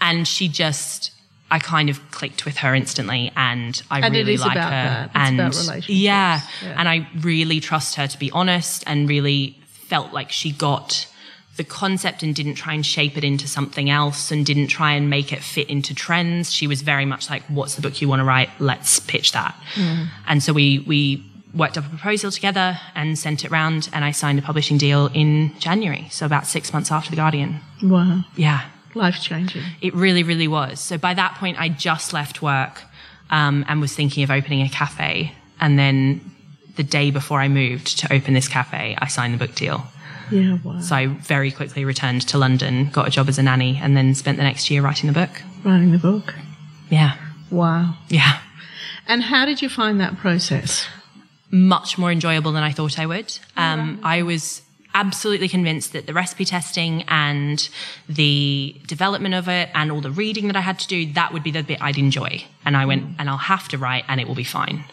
And 0.00 0.26
she 0.26 0.48
just, 0.48 1.12
I 1.50 1.58
kind 1.60 1.88
of 1.90 2.00
clicked 2.10 2.44
with 2.44 2.56
her 2.58 2.74
instantly 2.74 3.30
and 3.36 3.80
I 3.90 4.00
And 4.00 4.14
really 4.14 4.36
like 4.36 4.58
her. 4.58 5.10
and 5.14 5.38
yeah, 5.88 6.40
Yeah. 6.62 6.74
and 6.76 6.88
I 6.88 7.06
really 7.20 7.60
trust 7.60 7.94
her 7.94 8.08
to 8.08 8.18
be 8.18 8.30
honest 8.32 8.82
and 8.86 9.08
really 9.08 9.58
felt 9.68 10.12
like 10.12 10.32
she 10.32 10.50
got 10.50 11.06
the 11.56 11.64
concept 11.64 12.22
and 12.22 12.34
didn't 12.34 12.54
try 12.54 12.72
and 12.72 12.84
shape 12.84 13.16
it 13.18 13.22
into 13.24 13.46
something 13.46 13.90
else 13.90 14.30
and 14.32 14.44
didn't 14.44 14.68
try 14.68 14.92
and 14.94 15.08
make 15.10 15.32
it 15.32 15.42
fit 15.42 15.68
into 15.68 15.94
trends. 15.94 16.50
She 16.52 16.66
was 16.66 16.80
very 16.82 17.04
much 17.04 17.28
like, 17.30 17.42
what's 17.44 17.74
the 17.76 17.82
book 17.82 18.00
you 18.00 18.08
want 18.08 18.20
to 18.20 18.24
write? 18.24 18.48
Let's 18.58 18.98
pitch 19.00 19.32
that. 19.32 19.54
Mm. 19.74 20.08
And 20.26 20.42
so 20.42 20.52
we, 20.54 20.78
we 20.80 21.22
worked 21.54 21.76
up 21.78 21.84
a 21.86 21.88
proposal 21.88 22.30
together 22.30 22.78
and 22.94 23.18
sent 23.18 23.44
it 23.44 23.50
round, 23.50 23.88
and 23.92 24.04
I 24.04 24.10
signed 24.12 24.38
a 24.38 24.42
publishing 24.42 24.78
deal 24.78 25.08
in 25.12 25.52
January, 25.58 26.08
so 26.10 26.24
about 26.26 26.46
six 26.46 26.72
months 26.72 26.90
after 26.90 27.10
The 27.10 27.16
Guardian. 27.16 27.60
Wow. 27.82 28.24
Yeah, 28.36 28.64
Life 28.94 29.20
changing. 29.20 29.62
it 29.80 29.94
really, 29.94 30.22
really 30.22 30.48
was. 30.48 30.80
So 30.80 30.98
by 30.98 31.14
that 31.14 31.36
point, 31.36 31.58
I 31.60 31.68
just 31.68 32.12
left 32.12 32.42
work 32.42 32.82
um, 33.30 33.64
and 33.68 33.80
was 33.80 33.94
thinking 33.94 34.22
of 34.24 34.30
opening 34.30 34.62
a 34.62 34.68
cafe. 34.68 35.32
And 35.60 35.78
then 35.78 36.20
the 36.76 36.82
day 36.82 37.10
before 37.10 37.40
I 37.40 37.48
moved 37.48 37.98
to 38.00 38.12
open 38.12 38.34
this 38.34 38.48
cafe, 38.48 38.96
I 38.98 39.06
signed 39.08 39.34
the 39.34 39.38
book 39.38 39.54
deal. 39.54 39.86
Yeah, 40.30 40.58
wow. 40.64 40.80
So 40.80 40.94
I 40.96 41.06
very 41.06 41.50
quickly 41.50 41.84
returned 41.84 42.26
to 42.28 42.38
London, 42.38 42.88
got 42.90 43.06
a 43.08 43.10
job 43.10 43.28
as 43.28 43.38
a 43.38 43.42
nanny, 43.42 43.78
and 43.82 43.94
then 43.96 44.14
spent 44.14 44.38
the 44.38 44.44
next 44.44 44.70
year 44.70 44.80
writing 44.82 45.06
the 45.06 45.12
book. 45.12 45.42
Writing 45.64 45.92
the 45.92 45.98
book. 45.98 46.34
Yeah, 46.90 47.16
Wow. 47.50 47.96
yeah. 48.08 48.40
And 49.06 49.22
how 49.22 49.44
did 49.44 49.60
you 49.62 49.68
find 49.68 50.00
that 50.00 50.16
process? 50.16 50.86
Much 51.52 51.98
more 51.98 52.10
enjoyable 52.10 52.50
than 52.50 52.64
I 52.64 52.72
thought 52.72 52.98
I 52.98 53.06
would. 53.06 53.38
Um, 53.56 54.00
I 54.02 54.22
was 54.22 54.62
absolutely 54.94 55.48
convinced 55.48 55.92
that 55.92 56.06
the 56.06 56.12
recipe 56.12 56.44
testing 56.44 57.02
and 57.08 57.68
the 58.08 58.76
development 58.86 59.34
of 59.34 59.48
it 59.48 59.70
and 59.74 59.90
all 59.90 60.00
the 60.00 60.10
reading 60.10 60.48
that 60.48 60.56
I 60.56 60.60
had 60.60 60.78
to 60.80 60.88
do, 60.88 61.12
that 61.12 61.32
would 61.32 61.42
be 61.42 61.50
the 61.50 61.62
bit 61.62 61.80
I'd 61.80 61.98
enjoy. 61.98 62.44
And 62.64 62.76
I 62.76 62.84
went, 62.86 63.04
and 63.18 63.28
I'll 63.28 63.36
have 63.36 63.68
to 63.68 63.78
write 63.78 64.04
and 64.08 64.20
it 64.20 64.28
will 64.28 64.34
be 64.34 64.44
fine. 64.44 64.84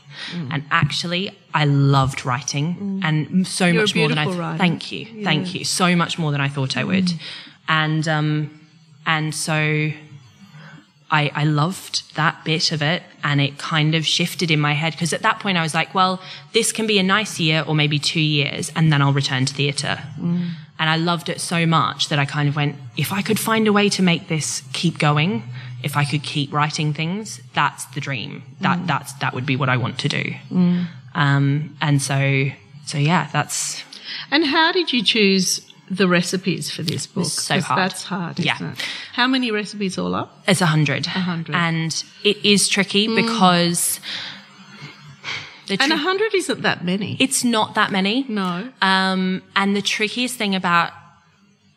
And 0.52 0.64
actually, 0.72 1.32
I 1.54 1.66
loved 1.66 2.26
writing 2.26 3.02
and 3.04 3.48
so 3.48 3.66
You're 3.66 3.82
much 3.82 3.96
more 3.96 4.10
than 4.10 4.18
I 4.18 4.26
writer. 4.26 4.58
Thank 4.58 4.92
you. 4.92 5.24
Thank 5.24 5.54
you. 5.54 5.64
So 5.64 5.96
much 5.96 6.20
more 6.20 6.32
than 6.32 6.42
I 6.42 6.50
thought 6.50 6.78
I 6.78 6.84
would. 6.84 7.12
And, 7.68 8.08
um, 8.08 8.60
and 9.06 9.34
so 9.34 9.92
I, 11.12 11.32
I 11.34 11.44
loved 11.46 12.16
that 12.16 12.44
bit 12.46 12.72
of 12.72 12.82
it 12.82 13.02
and 13.24 13.42
it 13.42 13.58
kind 13.58 13.96
of 13.96 14.06
shifted 14.06 14.52
in 14.52 14.60
my 14.60 14.74
head 14.74 14.94
because 14.94 15.12
at 15.12 15.24
that 15.24 15.40
point 15.40 15.58
I 15.58 15.64
was 15.64 15.74
like, 15.74 15.96
well, 15.96 16.22
this 16.54 16.72
can 16.72 16.86
be 16.86 17.00
a 17.00 17.04
nice 17.04 17.40
year 17.40 17.64
or 17.68 17.74
maybe 17.74 17.98
two 17.98 18.22
years 18.22 18.72
and 18.76 18.94
then 18.94 19.02
I'll 19.02 19.14
return 19.14 19.46
to 19.46 19.54
theatre. 19.54 20.00
Mm. 20.20 20.52
And 20.78 20.90
I 20.90 20.96
loved 20.96 21.28
it 21.28 21.42
so 21.42 21.66
much 21.66 22.10
that 22.10 22.20
I 22.20 22.26
kind 22.26 22.48
of 22.48 22.56
went, 22.56 22.76
if 22.96 23.12
I 23.12 23.22
could 23.22 23.40
find 23.40 23.68
a 23.68 23.74
way 23.74 23.90
to 23.90 24.04
make 24.04 24.28
this 24.28 24.64
keep 24.72 24.98
going, 24.98 25.44
if 25.84 25.98
I 25.98 26.06
could 26.06 26.24
keep 26.24 26.54
writing 26.54 26.94
things, 26.94 27.42
that's 27.54 27.86
the 27.86 28.00
dream. 28.00 28.44
That, 28.62 28.80
mm. 28.80 28.88
that's, 28.88 29.14
that 29.14 29.34
would 29.34 29.46
be 29.46 29.56
what 29.56 29.68
I 29.68 29.78
want 29.78 30.00
to 30.00 30.10
do. 30.10 30.24
Mm. 30.52 30.88
Um, 31.16 31.76
and 31.82 32.02
so, 32.02 32.46
so 32.86 32.98
yeah, 32.98 33.30
that's, 33.34 33.84
And 34.32 34.46
how 34.46 34.72
did 34.72 34.94
you 34.94 35.04
choose 35.04 35.69
the 35.90 36.08
recipes 36.08 36.70
for 36.72 36.84
this 36.84 37.08
book? 37.08 37.26
So 37.26 37.60
hard. 37.62 37.80
That's 37.80 38.04
hard, 38.04 38.40
isn't 38.40 38.46
Yeah. 38.46 38.72
it? 38.74 38.86
How 39.14 39.28
many 39.28 39.52
recipes 39.52 39.98
all 39.98 40.14
up? 40.16 40.44
It's 40.48 40.62
a 40.62 40.68
hundred. 40.68 41.08
A 41.08 41.10
hundred. 41.12 41.56
And 41.56 42.04
it 42.24 42.38
is 42.46 42.68
tricky 42.68 43.08
because 43.14 44.00
the 45.68 45.78
And 45.82 45.92
a 45.92 45.98
hundred 45.98 46.34
isn't 46.34 46.62
that 46.62 46.84
many. 46.84 47.18
it's 47.20 47.44
not 47.44 47.76
that 47.76 47.92
many. 47.92 48.26
no. 48.28 48.70
Um, 48.82 49.42
and 49.56 49.76
the 49.76 49.82
trickiest 49.82 50.36
thing 50.36 50.56
about 50.56 50.92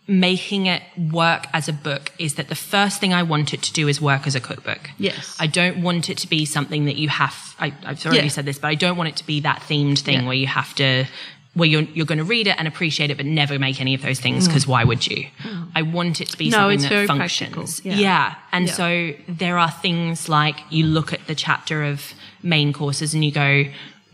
making 0.08 0.66
it 0.66 0.82
work 1.12 1.46
as 1.52 1.68
a 1.68 1.72
book 1.72 2.10
is 2.18 2.34
that 2.34 2.48
the 2.48 2.54
first 2.56 3.00
thing 3.00 3.14
I 3.14 3.22
want 3.22 3.54
it 3.54 3.62
to 3.62 3.72
do 3.72 3.86
is 3.88 4.00
work 4.00 4.26
as 4.26 4.34
a 4.34 4.40
cookbook. 4.40 4.90
Yes. 4.98 5.36
I 5.38 5.46
don't 5.46 5.80
want 5.82 6.10
it 6.10 6.18
to 6.18 6.28
be 6.28 6.44
something 6.44 6.86
that 6.86 6.96
you 6.96 7.08
have, 7.08 7.54
I, 7.60 7.72
I've 7.86 8.04
already 8.04 8.22
Yeah. 8.24 8.28
said 8.28 8.44
this, 8.44 8.58
but 8.58 8.68
I 8.68 8.74
don't 8.74 8.96
want 8.96 9.10
it 9.10 9.16
to 9.16 9.26
be 9.26 9.40
that 9.40 9.60
themed 9.60 9.98
thing 10.00 10.20
Yeah. 10.22 10.26
where 10.26 10.34
you 10.34 10.48
have 10.48 10.74
to, 10.76 11.06
where 11.54 11.68
you're, 11.68 11.82
you're 11.82 12.06
going 12.06 12.18
to 12.18 12.24
read 12.24 12.46
it 12.46 12.56
and 12.58 12.66
appreciate 12.66 13.10
it, 13.10 13.16
but 13.18 13.26
never 13.26 13.58
make 13.58 13.78
any 13.80 13.92
of 13.94 14.00
those 14.02 14.18
things 14.20 14.46
because 14.48 14.66
why 14.66 14.84
would 14.84 15.06
you? 15.06 15.26
I 15.74 15.82
want 15.82 16.20
it 16.22 16.28
to 16.28 16.38
be 16.38 16.48
Mm. 16.48 16.52
No, 16.52 16.56
something 16.58 16.74
it's 16.74 16.82
that 16.84 16.88
very 16.88 17.06
functions. 17.06 17.80
practical. 17.80 18.00
Yeah. 18.00 18.34
And 18.52 18.66
Yeah. 18.68 18.72
so 18.72 19.12
there 19.28 19.58
are 19.58 19.70
things 19.70 20.28
like 20.30 20.56
you 20.70 20.86
look 20.86 21.12
at 21.12 21.26
the 21.26 21.34
chapter 21.34 21.84
of 21.84 22.14
main 22.42 22.72
courses 22.72 23.12
and 23.12 23.22
you 23.24 23.32
go, 23.32 23.64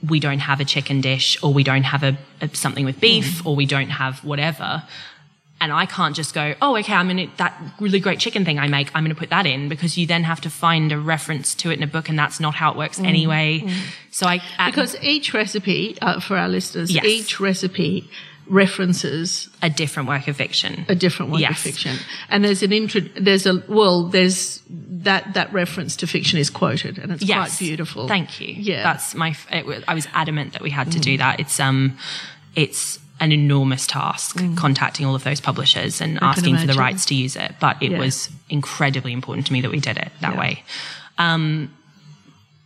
we 0.08 0.18
don't 0.20 0.40
have 0.40 0.60
a 0.60 0.64
chicken 0.64 1.00
dish 1.00 1.40
or 1.42 1.52
we 1.54 1.62
don't 1.62 1.84
have 1.84 2.02
a, 2.02 2.16
a 2.40 2.48
something 2.54 2.84
with 2.84 3.00
beef 3.00 3.42
Mm. 3.42 3.46
or 3.46 3.54
we 3.56 3.66
don't 3.66 3.90
have 3.90 4.24
whatever. 4.24 4.82
And 5.60 5.72
I 5.72 5.86
can't 5.86 6.14
just 6.14 6.34
go, 6.34 6.54
oh, 6.62 6.76
okay, 6.76 6.92
I'm 6.94 7.08
going 7.08 7.28
to, 7.28 7.36
that 7.38 7.60
really 7.80 7.98
great 7.98 8.20
chicken 8.20 8.44
thing 8.44 8.60
I 8.60 8.68
make, 8.68 8.90
I'm 8.94 9.02
going 9.02 9.14
to 9.14 9.18
put 9.18 9.30
that 9.30 9.44
in 9.44 9.68
because 9.68 9.98
you 9.98 10.06
then 10.06 10.22
have 10.22 10.40
to 10.42 10.50
find 10.50 10.92
a 10.92 10.98
reference 10.98 11.52
to 11.56 11.70
it 11.72 11.78
in 11.78 11.82
a 11.82 11.88
book 11.88 12.08
and 12.08 12.16
that's 12.16 12.38
not 12.38 12.54
how 12.54 12.70
it 12.70 12.76
works 12.78 13.00
anyway. 13.00 13.68
So 14.12 14.26
I, 14.26 14.36
at- 14.36 14.42
Mm. 14.42 14.66
Because 14.66 14.96
each 15.02 15.34
recipe, 15.34 15.98
uh, 16.00 16.20
for 16.20 16.36
our 16.36 16.48
listeners, 16.48 16.92
Yes. 16.92 17.04
each 17.04 17.40
recipe 17.40 18.08
references 18.46 19.48
a 19.62 19.68
different 19.70 20.08
work 20.08 20.28
of 20.28 20.36
fiction. 20.36 20.84
a 20.88 20.94
different 20.94 21.32
work 21.32 21.48
of 21.50 21.58
fiction. 21.58 21.96
And 22.28 22.44
there's 22.44 22.62
an 22.62 22.72
intro, 22.72 23.00
there's 23.20 23.46
a, 23.46 23.62
well, 23.68 24.04
there's 24.08 24.62
that, 24.68 25.34
that 25.34 25.52
reference 25.52 25.96
to 25.96 26.06
fiction 26.06 26.38
is 26.38 26.50
quoted 26.50 26.98
and 26.98 27.12
it's 27.12 27.22
yes. 27.22 27.36
quite 27.36 27.58
beautiful. 27.58 28.08
Thank 28.08 28.40
you. 28.40 28.54
Yeah. 28.56 28.82
That's 28.82 29.14
my, 29.14 29.34
it, 29.50 29.84
I 29.86 29.94
was 29.94 30.06
adamant 30.12 30.52
that 30.54 30.62
we 30.62 30.70
had 30.70 30.90
to 30.92 31.00
do 31.00 31.18
that. 31.18 31.40
It's, 31.40 31.58
um, 31.60 31.98
it's 32.54 32.98
an 33.20 33.32
enormous 33.32 33.86
task 33.86 34.40
contacting 34.56 35.04
all 35.06 35.14
of 35.14 35.24
those 35.24 35.40
publishers 35.40 36.00
and 36.00 36.18
asking 36.22 36.56
for 36.56 36.66
the 36.66 36.74
rights 36.74 37.04
to 37.06 37.14
use 37.14 37.34
it. 37.36 37.54
But 37.60 37.82
it 37.82 37.90
Yeah. 37.92 37.98
was 37.98 38.30
incredibly 38.48 39.12
important 39.12 39.46
to 39.48 39.52
me 39.52 39.60
that 39.60 39.70
we 39.70 39.80
did 39.80 39.96
it 39.96 40.10
that 40.20 40.34
Yeah. 40.34 40.40
way. 40.40 40.62
Um, 41.18 41.70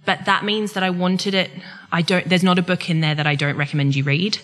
but 0.04 0.24
that 0.26 0.44
means 0.44 0.72
that 0.72 0.82
I 0.82 0.90
wanted 0.90 1.32
it. 1.34 1.50
I 1.90 2.02
don't, 2.02 2.28
there's 2.28 2.42
not 2.42 2.58
a 2.58 2.62
book 2.62 2.90
in 2.90 3.00
there 3.00 3.14
that 3.14 3.26
I 3.26 3.34
don't 3.34 3.56
recommend 3.56 3.94
you 3.96 4.04
read. 4.04 4.38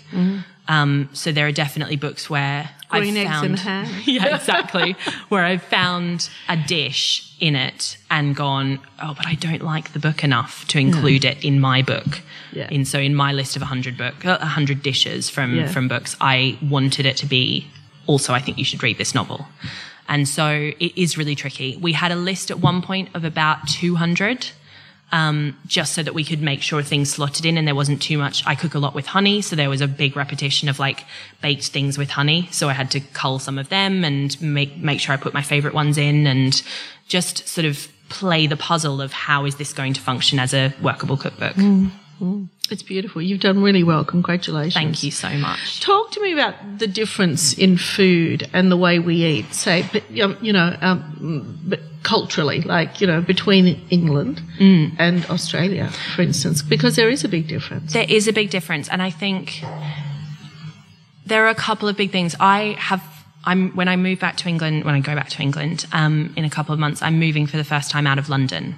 Um, 0.68 1.08
so 1.12 1.32
there 1.32 1.46
are 1.46 1.52
definitely 1.52 1.96
books 1.96 2.28
where. 2.30 2.70
Green 2.88 3.16
I've 3.16 3.26
eggs 3.26 3.30
found, 3.30 3.44
and 3.46 3.58
ham. 3.58 4.02
yeah, 4.06 4.34
exactly. 4.36 4.96
Where 5.28 5.44
I've 5.44 5.62
found 5.62 6.30
a 6.48 6.56
dish 6.56 7.24
in 7.40 7.54
it 7.54 7.98
and 8.10 8.34
gone, 8.34 8.80
oh, 9.02 9.14
but 9.14 9.26
I 9.26 9.34
don't 9.34 9.62
like 9.62 9.92
the 9.92 9.98
book 9.98 10.24
enough 10.24 10.66
to 10.68 10.78
include 10.78 11.24
it 11.24 11.44
in 11.44 11.60
my 11.60 11.82
book. 11.82 12.20
Yeah. 12.52 12.68
In 12.70 12.84
so 12.84 12.98
in 12.98 13.14
my 13.14 13.32
list 13.32 13.56
of 13.56 13.62
hundred 13.62 13.96
book, 13.98 14.24
uh, 14.24 14.38
hundred 14.38 14.82
dishes 14.82 15.28
from 15.28 15.54
Yeah. 15.56 15.68
from 15.68 15.86
books, 15.88 16.16
I 16.20 16.58
wanted 16.62 17.04
it 17.06 17.16
to 17.18 17.26
be. 17.26 17.66
Also, 18.06 18.32
I 18.32 18.40
think 18.40 18.56
you 18.58 18.64
should 18.64 18.82
read 18.82 18.96
this 18.96 19.14
novel. 19.14 19.46
And 20.08 20.26
so 20.26 20.72
it 20.80 20.92
is 20.96 21.18
really 21.18 21.34
tricky. 21.34 21.76
We 21.76 21.92
had 21.92 22.10
a 22.10 22.16
list 22.16 22.50
at 22.50 22.58
one 22.60 22.80
point 22.80 23.10
of 23.14 23.22
about 23.24 23.68
200 23.68 24.50
um, 25.12 25.56
just 25.66 25.94
so 25.94 26.02
that 26.02 26.14
we 26.14 26.24
could 26.24 26.42
make 26.42 26.62
sure 26.62 26.82
things 26.82 27.10
slotted 27.10 27.46
in 27.46 27.56
and 27.56 27.66
there 27.66 27.74
wasn't 27.74 28.02
too 28.02 28.18
much. 28.18 28.46
I 28.46 28.54
cook 28.54 28.74
a 28.74 28.78
lot 28.78 28.94
with 28.94 29.06
honey, 29.06 29.40
so 29.40 29.56
there 29.56 29.70
was 29.70 29.80
a 29.80 29.88
big 29.88 30.16
repetition 30.16 30.68
of 30.68 30.78
like 30.78 31.04
baked 31.40 31.68
things 31.68 31.96
with 31.96 32.10
honey. 32.10 32.48
So 32.50 32.68
I 32.68 32.74
had 32.74 32.90
to 32.92 33.00
cull 33.00 33.38
some 33.38 33.58
of 33.58 33.68
them 33.68 34.04
and 34.04 34.40
make 34.42 34.76
make 34.76 35.00
sure 35.00 35.14
I 35.14 35.16
put 35.16 35.34
my 35.34 35.42
favorite 35.42 35.74
ones 35.74 35.98
in 35.98 36.26
and 36.26 36.62
just 37.06 37.48
sort 37.48 37.64
of 37.64 37.88
play 38.08 38.46
the 38.46 38.56
puzzle 38.56 39.00
of 39.00 39.12
how 39.12 39.44
is 39.44 39.56
this 39.56 39.72
going 39.72 39.92
to 39.94 40.00
function 40.00 40.38
as 40.38 40.54
a 40.54 40.74
workable 40.82 41.16
cookbook. 41.16 41.56
It's 42.70 42.82
beautiful. 42.82 43.22
You've 43.22 43.40
done 43.40 43.62
really 43.62 43.84
well. 43.84 44.04
Congratulations. 44.04 44.74
Thank 44.74 45.02
you 45.02 45.10
so 45.10 45.30
much. 45.30 45.80
Talk 45.80 46.10
to 46.12 46.20
me 46.20 46.32
about 46.32 46.78
the 46.78 46.86
difference 46.86 47.54
in 47.54 47.78
food 47.78 48.48
and 48.52 48.70
the 48.70 48.76
way 48.76 48.98
we 48.98 49.24
eat, 49.24 49.54
say, 49.54 49.88
but, 49.92 50.02
um, 50.20 50.36
you 50.42 50.52
know, 50.52 50.76
um, 50.80 51.60
but 51.64 51.80
culturally, 52.02 52.60
like, 52.62 53.00
you 53.00 53.06
know, 53.06 53.20
between 53.20 53.80
England 53.90 54.40
Mm. 54.58 54.92
and 54.98 55.26
Australia, 55.26 55.90
for 56.14 56.22
instance, 56.22 56.62
because 56.62 56.96
there 56.96 57.10
is 57.10 57.24
a 57.24 57.28
big 57.28 57.46
difference. 57.48 57.92
There 57.92 58.06
is 58.08 58.28
a 58.28 58.32
big 58.32 58.50
difference, 58.50 58.88
and 58.88 59.02
I 59.02 59.10
think 59.10 59.62
there 61.26 61.44
are 61.44 61.48
a 61.48 61.54
couple 61.54 61.88
of 61.88 61.96
big 61.96 62.10
things. 62.10 62.34
I 62.40 62.76
have. 62.78 63.02
I'm 63.44 63.70
when 63.76 63.88
I 63.88 63.96
move 63.96 64.18
back 64.18 64.36
to 64.38 64.48
England. 64.48 64.84
When 64.84 64.94
I 64.94 65.00
go 65.00 65.14
back 65.14 65.28
to 65.30 65.42
England 65.42 65.86
um, 65.92 66.32
in 66.36 66.44
a 66.44 66.50
couple 66.50 66.72
of 66.72 66.78
months, 66.80 67.02
I'm 67.02 67.18
moving 67.18 67.46
for 67.46 67.56
the 67.56 67.64
first 67.64 67.90
time 67.90 68.06
out 68.06 68.18
of 68.18 68.28
London, 68.28 68.76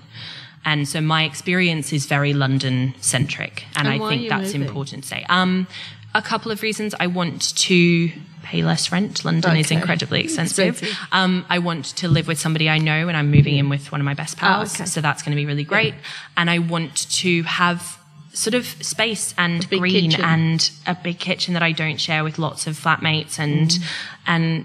and 0.64 0.88
so 0.88 1.00
my 1.00 1.24
experience 1.24 1.92
is 1.92 2.06
very 2.06 2.32
London 2.34 2.94
centric, 3.00 3.64
and, 3.76 3.88
And 3.88 4.02
I 4.02 4.08
think 4.08 4.28
that's 4.28 4.52
moving? 4.52 4.62
important 4.68 5.02
to 5.04 5.08
say. 5.08 5.24
Um, 5.28 5.66
a 6.14 6.22
couple 6.22 6.50
of 6.52 6.62
reasons. 6.62 6.94
I 7.00 7.06
want 7.06 7.56
to 7.56 8.10
pay 8.50 8.62
less 8.62 8.90
rent. 8.92 9.24
London 9.24 9.56
is 9.56 9.70
incredibly 9.70 10.20
expensive. 10.24 10.82
Um, 11.12 11.44
I 11.48 11.58
want 11.58 11.84
to 12.00 12.08
live 12.08 12.26
with 12.26 12.38
somebody 12.38 12.68
I 12.68 12.78
know, 12.78 13.08
and 13.08 13.16
I'm 13.16 13.30
moving 13.30 13.56
in 13.56 13.68
with 13.68 13.92
one 13.92 14.00
of 14.00 14.04
my 14.04 14.14
best 14.14 14.36
pals. 14.36 14.74
okay. 14.74 14.86
So 14.86 15.00
that's 15.00 15.22
going 15.22 15.32
to 15.36 15.40
be 15.42 15.46
really 15.46 15.64
great. 15.64 15.94
And 16.36 16.50
I 16.50 16.58
want 16.58 17.10
to 17.22 17.42
have 17.44 17.98
sort 18.32 18.54
of 18.54 18.64
space 18.94 19.34
and 19.38 19.68
green 19.68 20.10
kitchen. 20.10 20.24
and 20.24 20.70
a 20.86 20.94
big 20.94 21.18
kitchen 21.18 21.54
that 21.54 21.62
I 21.64 21.72
don't 21.72 22.00
share 22.00 22.22
with 22.24 22.38
lots 22.38 22.66
of 22.68 22.74
flatmates 22.78 23.38
and 23.38 23.70
Mm. 23.70 23.82
and 24.26 24.64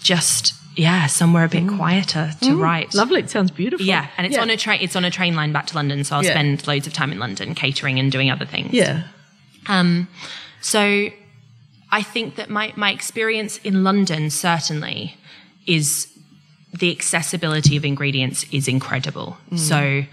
just 0.00 0.54
yeah, 0.76 1.06
somewhere 1.06 1.44
a 1.44 1.48
bit 1.48 1.68
quieter 1.68 2.32
to 2.42 2.56
write. 2.60 2.88
Mm. 2.90 2.94
Lovely. 2.96 3.20
It 3.20 3.30
sounds 3.30 3.50
beautiful. 3.52 3.86
Yeah, 3.86 4.08
and 4.18 4.26
it's 4.26 4.36
on 4.38 4.50
a 4.50 4.56
train. 4.56 4.78
It's 4.82 4.96
on 4.96 5.04
a 5.04 5.10
train 5.10 5.34
line 5.36 5.52
back 5.52 5.66
to 5.66 5.74
London, 5.76 6.02
so 6.04 6.16
I'll 6.16 6.24
Yeah. 6.24 6.30
spend 6.32 6.66
loads 6.66 6.86
of 6.88 6.92
time 6.92 7.12
in 7.12 7.18
London 7.18 7.54
catering 7.54 7.98
and 8.00 8.10
doing 8.10 8.28
other 8.30 8.44
things. 8.46 8.72
Yeah. 8.72 9.02
Um, 9.66 10.08
so 10.60 11.10
I 11.94 12.02
think 12.02 12.34
that 12.34 12.50
my, 12.50 12.72
my 12.74 12.90
experience 12.90 13.58
in 13.58 13.84
London 13.84 14.28
certainly 14.28 15.16
is 15.64 16.08
the 16.72 16.90
accessibility 16.90 17.76
of 17.76 17.84
ingredients 17.84 18.44
is 18.50 18.66
incredible. 18.66 19.36
Mm. 19.52 19.58
So 19.58 20.04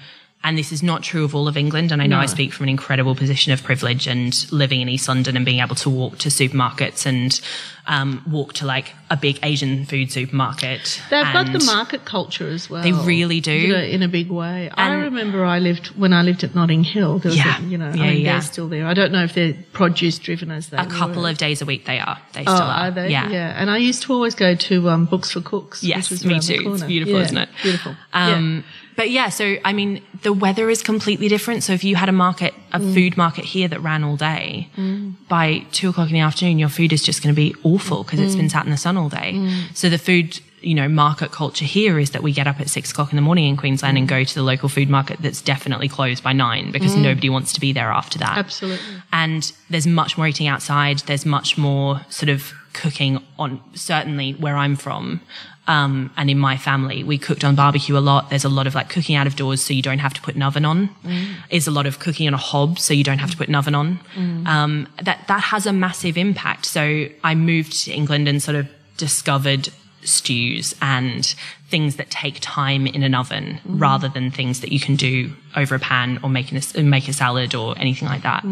and 0.43 0.57
this 0.57 0.71
is 0.71 0.81
not 0.81 1.03
true 1.03 1.23
of 1.23 1.35
all 1.35 1.47
of 1.47 1.55
England. 1.55 1.91
And 1.91 2.01
I 2.01 2.07
know 2.07 2.15
No. 2.17 2.23
I 2.23 2.25
speak 2.25 2.51
from 2.53 2.63
an 2.63 2.69
incredible 2.69 3.13
position 3.15 3.51
of 3.53 3.61
privilege 3.63 4.07
and 4.07 4.33
living 4.51 4.81
in 4.81 4.89
East 4.89 5.07
London 5.07 5.35
and 5.35 5.45
being 5.45 5.59
able 5.61 5.75
to 5.75 5.89
walk 5.89 6.17
to 6.19 6.29
supermarkets 6.29 7.05
and 7.05 7.39
um, 7.87 8.23
walk 8.29 8.53
to 8.53 8.65
like 8.65 8.93
a 9.09 9.17
big 9.17 9.39
Asian 9.43 9.85
food 9.85 10.11
supermarket. 10.11 11.01
They've 11.09 11.31
got 11.33 11.51
the 11.51 11.63
market 11.65 12.05
culture 12.05 12.47
as 12.47 12.69
well. 12.69 12.81
They 12.83 12.91
really 12.91 13.39
do. 13.39 13.51
You 13.51 13.73
know, 13.73 13.79
in 13.79 14.01
a 14.03 14.07
big 14.07 14.29
way. 14.29 14.69
I 14.73 14.93
remember 14.93 15.43
I 15.45 15.59
lived 15.59 15.87
when 15.89 16.13
I 16.13 16.21
lived 16.21 16.43
at 16.43 16.55
Notting 16.55 16.83
Hill. 16.83 17.19
There 17.19 17.29
was 17.31 17.37
Yeah. 17.37 17.59
a, 17.59 17.63
you 17.63 17.77
know, 17.77 17.91
Yeah, 17.93 18.03
I 18.03 18.07
mean, 18.11 18.21
yeah. 18.21 18.31
they're 18.33 18.41
still 18.41 18.67
there. 18.69 18.87
I 18.87 18.93
don't 18.93 19.11
know 19.11 19.23
if 19.23 19.33
they're 19.33 19.55
produce 19.73 20.17
driven 20.19 20.51
as 20.51 20.69
they 20.69 20.77
are. 20.77 20.85
A 20.85 20.89
couple 20.89 21.23
were. 21.23 21.29
of 21.29 21.37
days 21.37 21.61
a 21.61 21.65
week 21.65 21.85
they 21.85 21.99
are. 21.99 22.17
They 22.33 22.41
Oh, 22.41 22.55
still 22.55 22.65
are. 22.67 22.87
are 22.87 22.91
they? 22.91 23.09
Yeah. 23.09 23.29
yeah. 23.29 23.53
And 23.61 23.69
I 23.69 23.77
used 23.77 24.03
to 24.03 24.13
always 24.13 24.35
go 24.35 24.55
to 24.55 24.89
um, 24.89 25.05
Books 25.05 25.31
for 25.31 25.41
Cooks. 25.41 25.83
Yes, 25.83 26.09
me 26.23 26.39
too. 26.39 26.73
It's 26.73 26.83
beautiful, 26.83 27.15
Yeah, 27.17 27.21
isn't 27.25 27.37
it? 27.37 27.49
Beautiful. 27.61 27.95
Um, 28.13 28.63
But 28.95 29.09
yeah, 29.09 29.29
so 29.29 29.57
I 29.65 29.73
mean, 29.73 30.01
the 30.21 30.33
weather 30.33 30.69
is 30.69 30.81
completely 30.83 31.27
different. 31.27 31.63
So 31.63 31.73
if 31.73 31.83
you 31.83 31.95
had 31.95 32.09
a 32.09 32.11
market, 32.11 32.53
a 32.73 32.79
Mm. 32.79 32.93
food 32.93 33.17
market 33.17 33.45
here 33.45 33.67
that 33.67 33.81
ran 33.81 34.03
all 34.03 34.17
day, 34.17 34.67
by 35.29 35.63
two 35.71 35.89
o'clock 35.89 36.07
in 36.09 36.13
the 36.13 36.19
afternoon, 36.19 36.59
your 36.59 36.69
food 36.69 36.93
is 36.93 37.01
just 37.03 37.23
going 37.23 37.33
to 37.33 37.41
be 37.41 37.55
awful 37.63 38.03
because 38.03 38.19
it's 38.19 38.35
been 38.35 38.45
Mm. 38.47 38.51
sat 38.51 38.65
in 38.65 38.71
the 38.71 38.77
sun 38.77 38.97
all 38.97 39.09
day. 39.09 39.39
So 39.73 39.89
the 39.89 39.97
food, 39.97 40.39
you 40.61 40.75
know, 40.75 40.87
market 40.87 41.31
culture 41.31 41.65
here 41.65 41.97
is 41.97 42.11
that 42.11 42.21
we 42.21 42.31
get 42.33 42.47
up 42.47 42.59
at 42.59 42.69
six 42.69 42.91
o'clock 42.91 43.11
in 43.11 43.15
the 43.15 43.21
morning 43.21 43.45
in 43.47 43.57
Queensland 43.57 43.97
and 43.97 44.07
go 44.07 44.23
to 44.23 44.33
the 44.35 44.43
local 44.43 44.69
food 44.69 44.89
market 44.89 45.17
that's 45.21 45.41
definitely 45.41 45.87
closed 45.87 46.23
by 46.23 46.33
nine 46.33 46.71
because 46.71 46.95
nobody 46.95 47.29
wants 47.29 47.53
to 47.53 47.59
be 47.59 47.71
there 47.73 47.91
after 47.91 48.19
that. 48.19 48.35
Mm. 48.35 48.39
Absolutely. 48.39 48.85
And 49.11 49.51
there's 49.69 49.87
much 49.87 50.17
more 50.17 50.27
eating 50.27 50.47
outside. 50.47 50.99
There's 51.07 51.25
much 51.25 51.57
more 51.57 52.01
sort 52.09 52.29
of 52.29 52.53
cooking 52.73 53.19
on, 53.37 53.59
certainly 53.73 54.33
where 54.33 54.55
I'm 54.55 54.75
from. 54.75 55.21
Um, 55.67 56.11
and 56.17 56.29
in 56.29 56.39
my 56.39 56.57
family, 56.57 57.03
we 57.03 57.17
cooked 57.17 57.43
on 57.43 57.55
barbecue 57.55 57.95
a 57.97 57.99
lot. 57.99 58.29
There's 58.29 58.43
a 58.43 58.49
lot 58.49 58.65
of 58.67 58.73
like 58.75 58.89
cooking 58.89 59.15
out 59.15 59.27
of 59.27 59.35
doors 59.35 59.61
so 59.61 59.73
you 59.73 59.81
don't 59.83 59.99
have 59.99 60.13
to 60.15 60.21
put 60.21 60.35
an 60.35 60.41
oven 60.41 60.65
on. 60.65 60.89
Is 61.49 61.67
a 61.67 61.71
lot 61.71 61.85
of 61.85 61.99
cooking 61.99 62.27
on 62.27 62.33
a 62.33 62.37
hob 62.37 62.79
so 62.79 62.93
you 62.93 63.03
don't 63.03 63.19
have 63.19 63.31
to 63.31 63.37
put 63.37 63.47
an 63.47 63.55
oven 63.55 63.75
on. 63.75 63.99
Um, 64.47 64.87
that, 65.01 65.27
that 65.27 65.41
has 65.43 65.65
a 65.67 65.71
massive 65.73 66.17
impact. 66.17 66.65
So 66.65 67.05
I 67.23 67.35
moved 67.35 67.83
to 67.85 67.91
England 67.91 68.27
and 68.27 68.41
sort 68.41 68.55
of 68.57 68.67
discovered 68.97 69.69
stews 70.03 70.73
and 70.81 71.35
things 71.69 71.95
that 71.97 72.09
take 72.09 72.37
time 72.41 72.87
in 72.87 73.03
an 73.03 73.13
oven 73.13 73.59
rather 73.65 74.09
than 74.09 74.31
things 74.31 74.59
that 74.61 74.71
you 74.71 74.79
can 74.79 74.95
do 74.95 75.31
over 75.55 75.75
a 75.75 75.79
pan 75.79 76.19
or 76.23 76.29
make, 76.29 76.51
a, 76.51 76.81
make 76.81 77.07
a 77.07 77.13
salad 77.13 77.53
or 77.53 77.77
anything 77.77 78.07
like 78.07 78.23
that. 78.23 78.43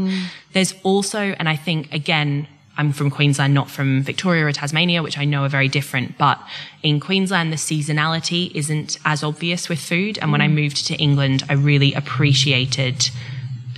There's 0.54 0.76
also, 0.84 1.20
and 1.20 1.50
I 1.50 1.56
think 1.56 1.92
again, 1.92 2.48
I'm 2.80 2.94
from 2.94 3.12
Queensland, 3.12 3.54
not 3.54 3.70
from 3.70 4.02
Victoria 4.04 4.46
or 4.46 4.54
Tasmania, 4.54 5.04
which 5.04 5.18
I 5.18 5.26
know 5.26 5.44
are 5.44 5.50
very 5.50 5.68
different. 5.68 6.18
But 6.18 6.42
in 6.82 7.02
Queensland, 7.02 7.52
the 7.52 7.58
seasonality 7.58 8.56
isn't 8.56 8.98
as 9.04 9.22
obvious 9.22 9.68
with 9.68 9.80
food. 9.80 10.18
And 10.22 10.32
when 10.32 10.40
I 10.40 10.48
mm. 10.48 10.54
moved 10.54 10.88
to 10.88 10.96
England, 10.96 11.44
I 11.50 11.54
really 11.54 11.94
appreciated 11.94 13.10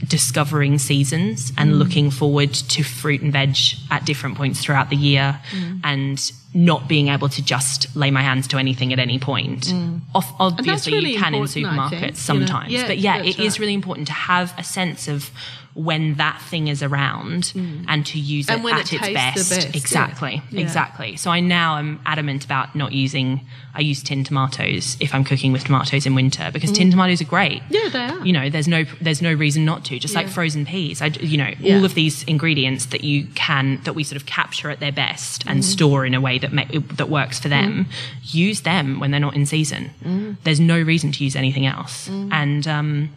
discovering 0.08 0.78
seasons 0.78 1.52
and 1.58 1.72
mm. 1.72 1.80
looking 1.80 2.12
forward 2.12 2.54
to 2.54 2.84
fruit 2.84 3.22
and 3.22 3.34
veg 3.34 3.58
at 3.90 4.06
different 4.06 4.36
points 4.38 4.64
throughout 4.64 4.92
the 4.92 4.96
year 4.96 5.40
mm. 5.52 5.80
and 5.84 6.32
not 6.54 6.88
being 6.88 7.08
able 7.08 7.30
to 7.30 7.44
just 7.44 7.96
lay 7.96 8.12
my 8.12 8.22
hands 8.22 8.48
to 8.50 8.58
anything 8.58 8.94
at 8.94 9.00
any 9.00 9.18
point. 9.18 9.74
Off, 10.14 10.32
obviously, 10.40 10.94
really 10.94 11.14
you 11.14 11.18
can 11.18 11.34
in 11.34 11.42
important, 11.42 11.66
I 11.66 11.90
think, 11.90 12.02
supermarkets 12.02 12.02
you 12.02 12.08
know. 12.08 12.14
sometimes. 12.14 12.72
Yeah, 12.72 12.88
but 12.88 12.98
yeah, 13.00 13.24
it 13.24 13.40
is 13.40 13.54
right. 13.54 13.60
really 13.60 13.74
important 13.74 14.08
to 14.08 14.14
have 14.14 14.54
a 14.60 14.64
sense 14.64 15.08
of 15.08 15.32
when 15.74 16.16
that 16.16 16.42
thing 16.42 16.68
is 16.68 16.84
around 16.84 17.54
and 17.88 18.06
to 18.06 18.20
use 18.20 18.50
And 18.50 18.64
it 18.66 18.74
at 18.74 18.92
it 18.94 19.02
its 19.02 19.14
best. 19.14 19.50
best. 19.52 19.76
Exactly. 19.76 20.42
Yeah. 20.52 20.62
Exactly. 20.62 21.16
So 21.16 21.32
I 21.32 21.40
now 21.40 21.78
am 21.78 22.00
adamant 22.06 22.44
about 22.44 22.76
not 22.76 22.92
using 22.92 23.42
I 23.74 23.80
use 23.80 24.04
tin 24.04 24.26
tomatoes 24.26 24.98
if 25.00 25.14
I'm 25.16 25.24
cooking 25.24 25.54
with 25.54 25.64
tomatoes 25.64 26.06
in 26.06 26.14
winter 26.14 26.50
because 26.52 26.72
tin 26.74 26.92
tomatoes 26.92 27.22
are 27.22 27.26
great. 27.26 27.62
Mm. 27.64 27.66
Yeah, 27.70 27.90
they 27.90 28.00
are. 28.06 28.26
You 28.26 28.34
know, 28.34 28.50
there's 28.50 28.68
no 28.68 28.84
there's 29.00 29.22
no 29.22 29.34
reason 29.34 29.64
not 29.64 29.86
to. 29.86 29.98
Just 30.00 30.14
like 30.14 30.28
frozen 30.28 30.66
peas. 30.66 31.02
I 31.02 31.08
you 31.08 31.38
know, 31.38 31.54
Yeah. 31.60 31.78
all 31.78 31.86
of 31.86 31.94
these 31.94 32.24
ingredients 32.24 32.88
that 32.88 33.04
you 33.06 33.28
can 33.36 33.80
that 33.86 33.94
we 33.94 34.04
sort 34.04 34.18
of 34.22 34.26
capture 34.26 34.70
at 34.70 34.80
their 34.82 34.92
best 34.92 35.46
Mm. 35.46 35.52
and 35.52 35.66
store 35.66 36.06
in 36.06 36.14
a 36.14 36.20
way 36.22 36.38
that 36.38 36.52
ma- 36.52 36.66
that 36.98 37.10
works 37.10 37.40
for 37.40 37.48
them. 37.48 37.86
Use 38.24 38.62
them 38.62 39.00
when 39.00 39.12
they're 39.12 39.20
not 39.22 39.36
in 39.36 39.46
season. 39.46 39.92
Mm. 40.04 40.36
There's 40.44 40.60
no 40.60 40.80
reason 40.82 41.12
to 41.14 41.24
use 41.24 41.36
anything 41.38 41.66
else. 41.66 42.10
And 42.10 42.68
um 42.68 43.10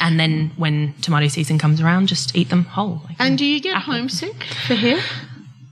and 0.00 0.18
then 0.18 0.50
when 0.56 0.94
tomato 1.00 1.28
season 1.28 1.58
comes 1.58 1.80
around, 1.80 2.08
just 2.08 2.36
eat 2.36 2.48
them 2.48 2.64
whole. 2.64 3.02
Like 3.04 3.16
And 3.18 3.38
do 3.38 3.44
you 3.44 3.60
get 3.60 3.76
homesick 3.76 4.44
for 4.66 4.74
here? 4.74 5.00